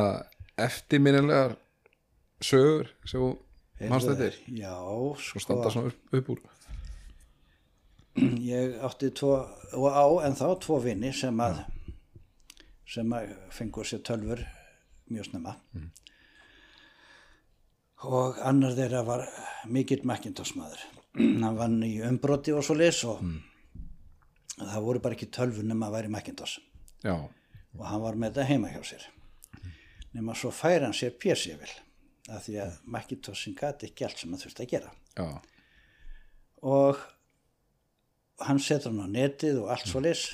eftirminnilegar 0.65 1.59
sögur 2.45 2.89
sem 3.09 3.21
þú 3.79 3.91
mannst 3.91 4.11
þetta 4.11 4.27
er 4.29 4.37
já, 4.61 4.73
og 4.75 5.21
sko. 5.21 5.43
standa 5.43 5.73
svona 5.73 5.91
upp, 5.91 6.15
upp 6.19 6.31
úr. 6.35 6.43
Ég 8.45 8.77
átti 8.87 9.11
tvo 9.11 9.33
og 9.75 9.87
á 9.91 10.07
en 10.27 10.37
þá 10.39 10.47
tvo 10.63 10.79
vini 10.83 11.11
sem 11.17 11.41
að 11.43 11.65
sem 12.95 13.15
að 13.17 13.33
fengur 13.55 13.89
sér 13.89 14.05
tölfur 14.07 14.45
mjög 15.11 15.31
snemma. 15.31 15.57
Og 18.05 18.39
annar 18.45 18.77
þeirra 18.77 19.01
var 19.07 19.25
mikill 19.73 20.05
Macintosh-maður. 20.07 20.83
Hann 21.17 21.57
vann 21.57 21.81
í 21.87 21.97
umbroti 22.05 22.53
og 22.53 22.63
svo 22.67 22.77
leis 22.77 23.01
og 23.09 23.23
það 24.59 24.85
voru 24.85 25.03
bara 25.03 25.17
ekki 25.17 25.31
tölfur 25.35 25.67
nema 25.67 25.89
að 25.89 25.99
væri 25.99 26.13
Macintosh. 26.13 26.61
Já, 27.05 27.17
og 27.75 27.85
hann 27.89 28.03
var 28.05 28.19
með 28.19 28.35
þetta 28.35 28.49
heima 28.53 28.71
hjá 28.73 28.83
sér. 28.87 29.09
Nema 30.15 30.37
svo 30.39 30.53
fær 30.55 30.85
hann 30.87 30.95
sér 30.95 31.17
PC-vil 31.19 31.73
af 32.33 32.47
því 32.47 32.55
að 32.65 32.79
Macintoshin 32.95 33.57
gati 33.59 33.91
ekki 33.91 34.07
allt 34.07 34.23
sem 34.23 34.33
hann 34.33 34.41
þurfti 34.41 34.65
að 34.65 34.71
gera. 34.71 34.93
Já, 35.19 35.29
og 36.65 37.01
hann 38.45 38.61
setur 38.63 38.95
hann 38.95 39.05
á 39.05 39.15
netið 39.15 39.61
og 39.63 39.73
allt 39.75 39.89
svo 39.91 40.01
leis 40.03 40.31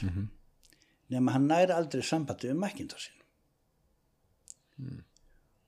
nema 1.11 1.35
hann 1.35 1.49
næri 1.51 1.75
aldrei 1.75 2.05
sambandi 2.07 2.53
um 2.53 2.61
Macintoshin 2.63 3.19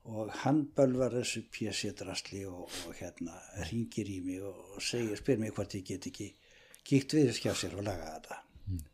og 0.03 0.31
hann 0.43 0.65
bölvar 0.77 1.15
þessu 1.15 1.45
PC-drasli 1.53 2.45
og, 2.51 2.71
og 2.87 2.95
hérna 2.99 3.37
ringir 3.71 4.09
í 4.11 4.21
mig 4.25 4.41
og, 4.43 4.79
segir, 4.83 5.19
spyr 5.19 5.39
mig 5.43 5.53
hvort 5.55 5.77
ég 5.79 5.85
get 5.87 6.09
ekki 6.11 6.33
kíkt 6.83 7.15
við 7.15 7.31
skjá 7.37 7.53
sér 7.55 7.77
og 7.79 7.87
laga 7.87 8.09
þetta. 8.17 8.39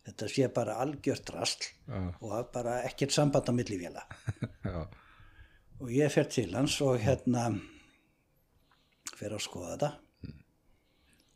Þetta 0.09 0.29
sé 0.33 0.49
bara 0.53 0.77
algjört 0.83 1.25
drasl 1.29 1.65
Já. 1.89 2.01
og 2.21 2.51
bara 2.53 2.83
ekkert 2.89 3.15
samband 3.15 3.49
á 3.49 3.53
milli 3.57 3.79
véla. 3.81 4.05
Já, 4.69 4.85
og 5.79 5.93
ég 5.95 6.11
fer 6.13 6.29
til 6.31 6.51
hans 6.57 6.79
og 6.85 6.99
hérna 7.03 7.51
fer 9.19 9.35
að 9.35 9.45
skoða 9.45 9.75
þetta. 9.75 9.93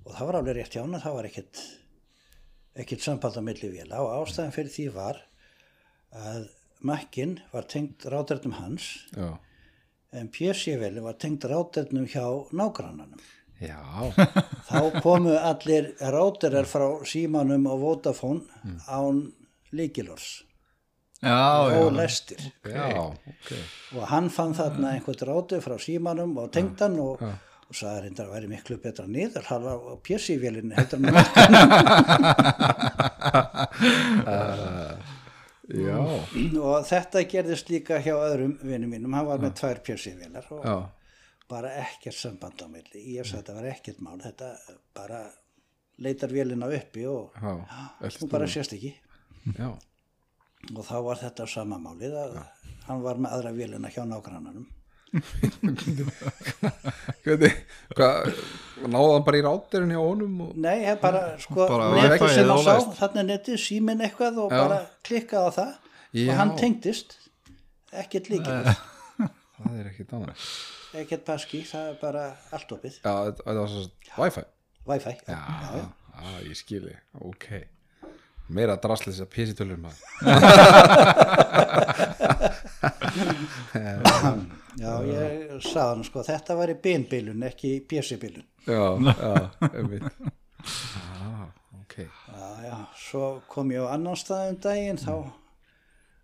Og 0.02 0.16
það 0.16 0.26
var 0.28 0.38
alveg 0.38 0.58
rétt 0.58 0.74
hjá 0.74 0.82
hann 0.82 0.98
að 0.98 1.04
það 1.06 1.16
var 1.18 1.28
ekkert 1.30 1.62
ekkert 2.82 3.04
samband 3.04 3.38
á 3.38 3.42
milli 3.44 3.70
véla. 3.72 4.00
Og 4.02 4.22
ástæðan 4.22 4.54
fyrir 4.54 4.74
því 4.74 4.86
var 4.96 5.20
að 6.12 6.48
makkin 6.82 7.38
var 7.52 7.68
tengt 7.70 8.06
ráðarnum 8.10 8.56
hans 8.58 8.88
já, 9.14 9.38
en 10.12 10.30
PC-velin 10.32 11.06
var 11.06 11.18
tengt 11.20 11.46
ráðarnum 11.48 12.08
hjá 12.10 12.26
nágrannanum. 12.50 13.22
Já, 13.62 13.78
þá 14.70 15.02
komu 15.04 15.36
allir 15.38 15.92
ráðarar 16.00 16.66
frá 16.66 16.86
símanum 17.06 17.68
og 17.70 17.84
Vodafone 17.84 18.80
án 18.90 19.28
líkilors 19.70 20.42
já, 21.22 21.70
já, 21.72 21.78
og 21.78 21.92
lestir 21.96 22.42
já, 22.66 22.86
ok. 23.06 23.50
og 23.96 24.04
hann 24.10 24.28
fann 24.30 24.54
þarna 24.58 24.92
einhvern 24.96 25.28
rátu 25.30 25.60
frá 25.64 25.76
símanum 25.80 26.36
og 26.42 26.52
tengd 26.54 26.80
hann 26.82 26.96
og, 27.02 27.22
og 27.22 27.74
sagði 27.78 28.00
reyndar 28.06 28.26
að 28.28 28.34
væri 28.36 28.48
miklu 28.52 28.76
betra 28.82 29.06
niður 29.06 29.44
hann 29.48 29.62
var 29.66 29.76
á 29.78 29.94
pjessi-vélinni 30.08 30.74
heldur 30.78 30.98
en 30.98 31.06
á 31.08 31.14
já, 35.72 35.98
og 36.60 36.86
þetta 36.88 37.22
gerðist 37.30 37.70
líka 37.72 38.00
hjá 38.02 38.14
öðrum 38.16 38.58
vinnum 38.62 38.90
mínum, 38.92 39.14
hann 39.16 39.28
var 39.28 39.38
með 39.42 39.52
tvær 39.60 39.78
pjessi-vélar 39.86 40.46
og 40.52 40.66
já, 40.66 40.76
bara 41.52 41.72
ekkert 41.82 42.16
samband 42.16 42.64
á 42.64 42.66
milli. 42.70 43.02
Ég 43.16 43.28
sagði 43.28 43.42
þetta 43.42 43.56
var 43.58 43.70
ekkert 43.72 44.02
mál 44.04 44.20
þetta 44.22 44.50
bara 44.96 45.22
leitar 46.02 46.32
vélina 46.32 46.68
uppi 46.72 47.06
og 47.08 47.36
já, 47.36 47.52
hún 48.18 48.30
bara 48.32 48.48
sést 48.50 48.72
ekki. 48.76 48.94
Já, 49.58 49.68
og 50.70 50.84
þá 50.86 50.94
var 51.06 51.20
þetta 51.22 51.48
sama 51.50 51.78
málið 51.82 52.14
að 52.20 52.38
hann 52.86 53.02
var 53.02 53.18
með 53.22 53.34
aðra 53.36 53.52
vélina 53.56 53.90
hjá 53.92 54.04
nágrannanum. 54.08 54.68
Hvernig 57.22 57.52
hvað, 57.92 58.30
náðu 58.88 59.10
hann 59.12 59.26
bara 59.26 59.40
í 59.40 59.42
rátirinn 59.44 59.92
hjá 59.92 60.00
honum 60.00 60.38
og, 60.46 60.54
Nei, 60.56 60.86
ég 60.86 61.02
bara, 61.02 61.34
sko, 61.42 61.66
Bara 61.68 61.90
netið 61.98 62.32
sem 62.32 62.48
hann 62.48 62.62
sá, 62.64 63.08
er 63.10 63.26
netið, 63.28 63.58
síminn 63.60 64.00
eitthvað 64.06 64.40
og 64.46 64.54
Já. 64.54 64.62
bara 64.62 64.78
klikkaði 65.04 65.50
á 65.52 65.56
það. 65.58 65.74
Já. 66.12 66.24
og 66.28 66.40
hann 66.40 66.54
tengdist, 66.60 67.14
ekkert 68.02 68.26
líkið, 68.32 68.72
það 69.18 69.76
er 69.80 69.86
ekkert 69.92 70.16
annað. 70.16 70.48
Ekkert 71.02 71.22
paski, 71.28 71.62
það 71.68 71.86
er 71.92 72.00
bara 72.00 72.24
allt 72.52 72.74
opið, 72.76 72.98
já, 73.00 73.12
þetta 73.28 73.54
var 73.60 73.70
svo 73.72 73.84
wifi 74.20 74.44
wifi, 74.88 75.14
já, 75.28 75.36
já, 75.36 75.38
já, 75.38 75.76
já. 75.78 75.86
já, 76.24 76.34
ég 76.48 76.58
skili, 76.58 76.96
ok 77.20 77.46
meira 78.54 78.76
drasli 78.80 79.12
þess 79.12 79.24
að 79.24 79.32
písitölur 79.34 79.78
maður. 79.82 80.00
Já, 84.82 84.92
ég 85.04 85.60
sagði 85.62 85.88
hann 85.88 86.04
sko, 86.06 86.22
þetta 86.26 86.56
var 86.58 86.72
í 86.72 86.76
beinbílun, 86.84 87.42
ekki 87.46 87.74
í 87.76 87.82
pjessibilun, 87.88 88.46
já, 88.66 88.82
já, 89.04 89.32
einmitt. 89.68 90.06
Já, 90.64 91.50
ok. 91.82 91.94
Já, 92.00 92.48
já, 92.64 92.76
svo 93.02 93.24
kom 93.52 93.70
ég 93.74 93.84
á 93.84 93.92
annan 93.92 94.16
stað 94.18 94.48
um 94.54 94.58
daginn, 94.64 95.00
þá 95.02 95.14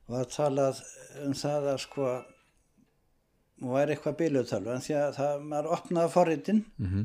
var 0.09 0.25
talað 0.33 0.81
um 1.27 1.35
það 1.37 1.63
að 1.75 1.79
sko, 1.85 2.05
væri 3.69 3.95
eitthvað 3.97 4.19
bílutölu, 4.23 4.73
en 4.73 4.85
því 4.87 4.95
að 5.03 5.13
það, 5.19 5.35
maður 5.53 5.73
opnaði 5.77 6.15
forritin 6.17 6.61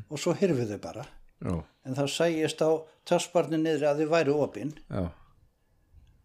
og 0.08 0.18
svo 0.24 0.32
hyrfið 0.40 0.74
þau 0.76 0.82
bara, 0.88 1.04
já, 1.44 1.56
en 1.86 1.98
þá 1.98 2.04
sæjist 2.10 2.64
á 2.64 2.72
törsbarni 3.10 3.60
niður 3.60 3.90
að 3.92 4.04
þau 4.04 4.14
væru 4.14 4.38
opinn 4.46 4.74
já, 4.88 5.04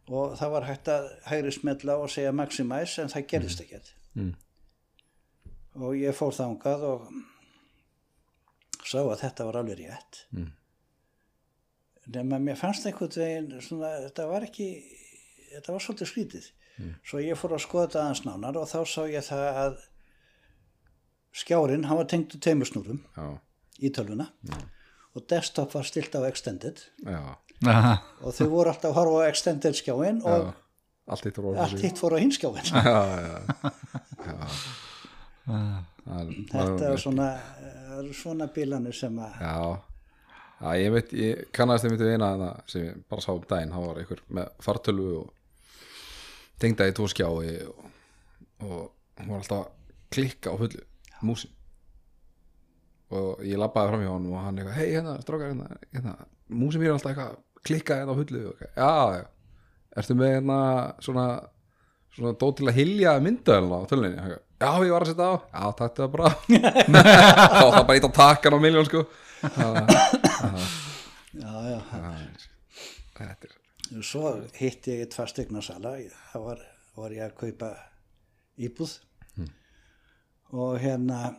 og 0.08 0.36
það 0.40 0.52
var 0.54 0.68
hægt 0.68 0.90
að 0.92 1.08
hægri 1.28 1.54
smetla 1.54 1.98
og 2.00 2.12
segja 2.12 2.34
maximize 2.34 3.02
en 3.02 3.12
það 3.12 3.26
gerðist 3.32 3.64
ekkert. 3.64 3.94
Mm. 4.18 4.34
og 5.78 5.92
ég 5.94 6.16
fór 6.16 6.32
þangað 6.34 6.86
og 6.88 7.10
sá 8.88 9.02
að 9.02 9.20
þetta 9.20 9.44
var 9.46 9.58
alveg 9.60 9.82
rétt. 9.82 10.22
Mm. 10.32 10.48
nema 12.16 12.38
mér 12.40 12.56
fannst 12.56 12.86
einhvern 12.88 13.12
veginn 13.14 13.60
svona, 13.60 13.92
þetta 14.06 14.26
var 14.30 14.48
ekki 14.48 14.70
þetta 15.52 15.74
var 15.74 15.84
svolítið 15.84 16.10
skrítið. 16.12 16.48
Svo 17.02 17.20
ég 17.22 17.38
fór 17.38 17.56
að 17.56 17.64
skoða 17.64 17.86
þetta 17.88 18.02
aðeins 18.04 18.24
nánar 18.24 18.58
og 18.60 18.68
þá 18.70 18.80
sá 18.86 19.00
ég 19.10 19.24
það 19.26 19.60
að 19.64 19.78
skjárin, 21.38 21.86
hann 21.88 21.98
var 21.98 22.08
tengt 22.10 22.34
úr 22.34 22.42
teimursnúrum 22.42 23.00
já, 23.16 23.26
í 23.82 23.90
tölvuna 23.94 24.28
og 25.18 25.26
desktop 25.30 25.74
var 25.74 25.86
stilt 25.88 26.14
á 26.14 26.22
extended. 26.28 26.80
Og 28.22 28.32
þau 28.34 28.48
voru 28.52 28.70
alltaf 28.70 28.92
að 28.92 28.98
horfa 29.00 29.26
á 29.26 29.30
extended 29.32 29.78
skjáin 29.78 30.22
og 30.22 30.52
allt 31.08 31.82
hitt 31.82 31.98
fór 31.98 32.14
á 32.14 32.18
hinn 32.20 32.32
skjáin 32.34 32.68
já, 32.72 32.82
já, 32.84 33.38
já. 34.28 34.50
Það 35.48 36.32
þetta 36.52 36.90
er 36.90 37.00
svona, 37.00 37.28
eru 37.96 38.12
svona 38.16 38.48
bílanir 38.52 38.96
sem 38.96 39.16
að 39.24 39.40
Já, 39.42 39.56
já 40.60 40.70
ég 40.82 40.94
veit, 40.94 41.14
ég 41.16 41.42
kannast 41.56 41.88
einmitt 41.88 42.04
við 42.04 42.14
eina 42.16 42.52
sem 42.68 42.86
ég 42.90 43.02
bara 43.08 43.24
sá 43.24 43.32
um 43.34 43.44
daginn, 43.48 43.72
það 43.74 43.88
var 43.88 44.00
einhver 44.02 44.22
með 44.38 44.52
fartölu 44.64 45.08
og 45.22 45.34
tengdaði 46.60 46.94
í 46.94 46.98
tvo 46.98 47.08
skjái 47.10 47.56
og, 47.64 47.84
og 48.68 48.78
hún 49.18 49.32
var 49.32 49.40
alltaf 49.40 49.64
að 49.64 49.96
klikka 50.14 50.52
á 50.52 50.60
fullu 50.60 50.84
músin 51.24 51.54
og 53.14 53.44
ég 53.46 53.60
labbaði 53.60 53.92
fram 53.92 54.02
hjá 54.04 54.10
hann 54.12 54.26
og 54.30 54.40
hann 54.44 54.58
eitthvað, 54.58 54.78
hei 54.78 54.88
hérna, 54.96 55.14
strákar 55.24 55.52
hérna, 55.52 55.78
hérna 55.94 56.16
músin 56.48 56.82
mér 56.82 56.92
er 56.92 56.96
alltaf 56.96 57.12
eitthvað 57.12 57.38
klikka 57.68 58.00
hérna 58.00 58.16
á 58.16 58.20
fullu 58.20 58.42
og, 58.50 58.58
eitthvað, 58.58 58.74
já, 58.82 59.18
já, 59.18 59.24
ertu 60.02 60.18
með 60.18 60.34
hérna 60.34 60.58
svona 61.04 61.28
svona 62.18 62.34
dót 62.40 62.58
til 62.58 62.68
að 62.68 62.78
hilja 62.80 63.14
myndaðalina 63.22 63.78
á 63.78 63.88
tölunni 63.90 64.18
já, 64.58 64.70
ég 64.82 64.92
var 64.92 65.04
að 65.04 65.12
setja 65.12 65.28
á, 65.30 65.34
já, 65.38 65.64
takk 65.78 65.98
það 65.98 66.14
bara. 66.16 66.30
Og 67.62 67.72
það 67.74 67.84
bara 67.90 67.98
ít 67.98 68.08
á 68.08 68.10
takkan 68.18 68.56
á 68.56 68.60
miljón 68.62 68.88
sko. 68.88 69.04
Já, 71.38 71.52
já, 71.70 71.78
þetta 73.18 73.50
er 73.52 74.04
svo 74.04 74.32
hitti 74.58 74.96
ég 74.96 75.04
eitt 75.06 75.14
fastegnarsala 75.16 75.94
það 76.32 76.48
var, 76.48 76.64
var 76.98 77.14
ég 77.14 77.28
að 77.28 77.36
kaupa 77.38 77.70
íbúð. 78.58 78.96
Og 80.58 80.78
hérna 80.82 81.36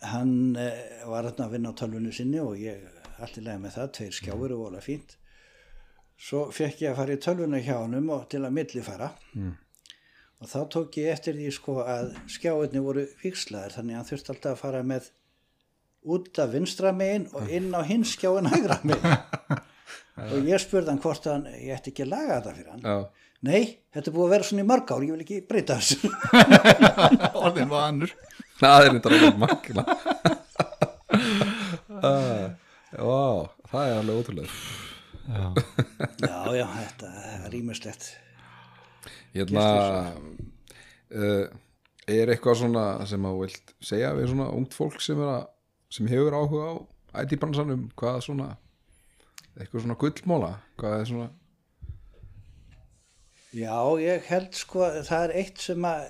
hann 0.00 0.56
eh, 0.56 1.04
var 1.08 1.26
hérna 1.26 1.48
að 1.48 1.54
vinna 1.56 1.72
á 1.74 1.78
tölvunni 1.78 2.12
sinni 2.14 2.40
og 2.42 2.58
ég 2.60 2.84
allt 3.18 3.38
í 3.40 3.44
lagi 3.44 3.62
með 3.62 3.74
það, 3.78 3.88
tveir 3.96 4.18
skjáir 4.18 4.54
og 4.54 4.64
vola 4.66 4.82
fínt. 4.82 5.16
Svo 6.18 6.48
fekk 6.54 6.82
ég 6.84 6.92
að 6.92 7.00
fara 7.00 7.14
í 7.14 7.22
tölvuna 7.22 7.62
hjá 7.62 7.76
honum 7.80 8.10
og 8.14 8.28
til 8.30 8.44
að 8.44 8.54
millifara. 8.58 9.12
Mm. 9.34 9.56
og 10.38 10.46
þá 10.46 10.58
tók 10.70 10.96
ég 11.00 11.10
eftir 11.10 11.34
því 11.34 11.48
sko 11.50 11.80
að 11.82 12.12
skjáirni 12.30 12.82
voru 12.82 13.02
vikslaðir 13.22 13.72
þannig 13.74 13.94
að 13.94 13.98
hann 13.98 14.08
þurfti 14.10 14.30
alltaf 14.34 14.52
að 14.52 14.60
fara 14.60 14.82
með 14.86 15.08
út 16.14 16.38
af 16.38 16.52
vinstra 16.52 16.92
megin 16.94 17.26
og 17.34 17.50
inn 17.50 17.72
á 17.74 17.82
hins 17.82 18.12
skjáin 18.14 18.46
hægra 18.52 18.78
megin. 18.86 19.18
Og 20.18 20.46
ég 20.50 20.58
spurði 20.62 20.90
hann 20.92 21.02
hvort 21.02 21.26
hann 21.30 21.44
ég 21.52 21.74
ætti 21.76 21.92
ekki 21.92 22.04
að 22.04 22.12
laga 22.12 22.36
þetta 22.36 22.54
fyrir 22.56 22.70
hann. 22.72 22.86
Já, 22.86 23.26
nei, 23.46 23.62
þetta 23.94 24.14
búið 24.14 24.24
að 24.24 24.32
vera 24.34 24.46
svona 24.48 24.64
í 24.64 24.68
mörg 24.68 24.90
ár 24.90 25.04
ég 25.06 25.14
vil 25.14 25.24
ekki 25.24 25.38
breyta 25.46 25.76
þessu. 25.78 26.10
Orðin 27.44 27.70
var 27.70 27.84
annur 27.86 28.14
það 28.58 28.78
er 28.84 28.90
þetta 28.96 29.08
alveg 29.14 29.36
makla 29.42 29.82
Vá, 32.98 33.22
það 33.68 33.84
er 33.84 33.94
alveg 33.98 34.16
ótrúlega 34.22 34.52
já, 35.28 35.44
já, 36.30 36.38
já, 36.56 36.66
þetta 36.78 37.08
er 37.34 37.48
rýmislegt 37.52 38.02
Hérna 39.34 39.64
uh, 41.12 41.46
Er 42.08 42.26
eitthvað 42.32 42.60
svona 42.62 42.84
sem 43.08 43.22
að 43.28 43.40
vilt 43.42 43.66
segja 43.84 44.14
við 44.16 44.26
svona 44.30 44.46
ungt 44.56 44.72
fólk 44.76 45.00
sem 45.04 45.18
er 45.20 45.28
að 45.34 45.44
sem 45.92 46.06
hefur 46.08 46.36
áhuga 46.36 46.66
á 46.72 46.74
IT-bransanum 47.24 47.82
hvað 47.98 48.18
svona 48.24 48.48
eitthvað 49.58 49.82
svona 49.84 50.00
gullmóla 50.00 50.52
hvað 50.80 50.92
er 50.96 51.06
svona? 51.10 51.28
Já, 53.56 53.76
ég 54.00 54.18
held 54.28 54.52
sko 54.56 54.80
það 55.08 55.22
er 55.26 55.32
eitt 55.40 55.58
sem 55.64 55.80
að 55.88 56.00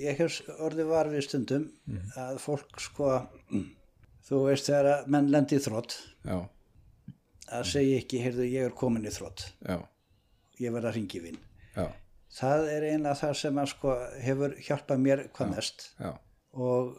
ég 0.00 0.18
hef 0.18 0.40
orðið 0.58 0.90
var 0.92 1.10
við 1.12 1.26
stundum 1.28 1.68
að 2.16 2.40
fólk 2.42 2.80
sko 2.80 3.12
þú 4.26 4.42
veist 4.46 4.68
þegar 4.70 4.90
að 4.96 5.08
menn 5.14 5.30
lendi 5.32 5.58
í 5.58 5.62
þrótt 5.62 5.96
já, 6.24 6.38
að 7.52 7.64
segja 7.72 8.02
ekki, 8.02 8.22
heyrðu, 8.24 8.46
ég 8.48 8.68
er 8.68 8.76
komin 8.76 9.08
í 9.08 9.12
þrótt 9.12 9.48
já, 9.66 9.78
ég 10.62 10.72
verð 10.72 10.92
að 10.92 10.96
ringi 11.00 11.22
vinn 11.24 11.40
já, 11.76 11.86
það 12.32 12.68
er 12.72 12.86
eiginlega 12.88 13.20
það 13.20 13.34
sem 13.42 13.62
að 13.62 13.72
sko 13.72 13.96
hefur 14.26 14.54
hjálpað 14.66 15.02
mér 15.06 15.24
hvað 15.36 15.56
mest. 15.56 15.88
Já, 16.00 16.12
og 16.52 16.94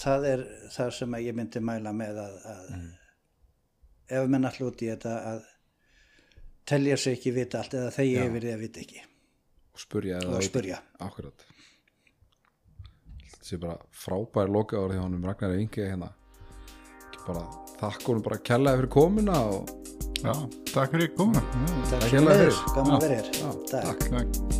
það 0.00 0.26
er 0.32 0.42
það 0.74 0.90
sem 0.98 1.16
að 1.16 1.28
ég 1.28 1.38
myndi 1.38 1.62
mæla 1.64 1.94
með 1.96 2.20
að, 2.24 2.34
að 2.54 4.18
ef 4.18 4.28
menn 4.32 4.48
allir 4.48 4.68
út 4.68 4.84
í 4.84 4.90
þetta 4.90 5.14
að 5.32 5.46
telja 6.70 6.98
sig 7.00 7.18
ekki 7.18 7.32
vita 7.34 7.62
allt 7.62 7.78
eða 7.78 7.94
þegi 7.94 8.18
yfir 8.26 8.44
því 8.46 8.52
að 8.54 8.66
vita 8.66 8.84
ekki. 8.84 9.06
Og 9.70 9.82
spurja 9.84 10.20
og 10.26 10.42
spurja 10.44 10.82
Akkurat 10.98 11.46
Þetta 13.50 13.58
sé 13.58 13.66
bara 13.66 13.78
frábæri 13.90 14.52
loka 14.54 14.78
árið 14.78 14.94
hjá 14.94 15.02
honum 15.02 15.24
Ragnar 15.26 15.56
Ingi 15.58 15.82
hérna. 15.82 16.10
Bara 17.26 17.42
þakka 17.80 18.06
honum 18.12 18.22
bara 18.28 18.38
kærlega 18.46 18.78
fyrir 18.78 18.92
komuna 18.94 19.40
og 19.50 19.74
já, 20.22 20.34
takk 20.70 20.94
fyrir 20.94 21.12
komuna. 21.18 21.42
Takk 21.90 22.06
Takk 22.06 22.30
fyrir. 22.30 22.64
Gaman 22.78 22.96
að 22.96 23.06
vera 23.08 23.18
hér. 23.18 23.36
Já, 23.42 23.50
Takk. 23.74 24.10
takk 24.14 24.59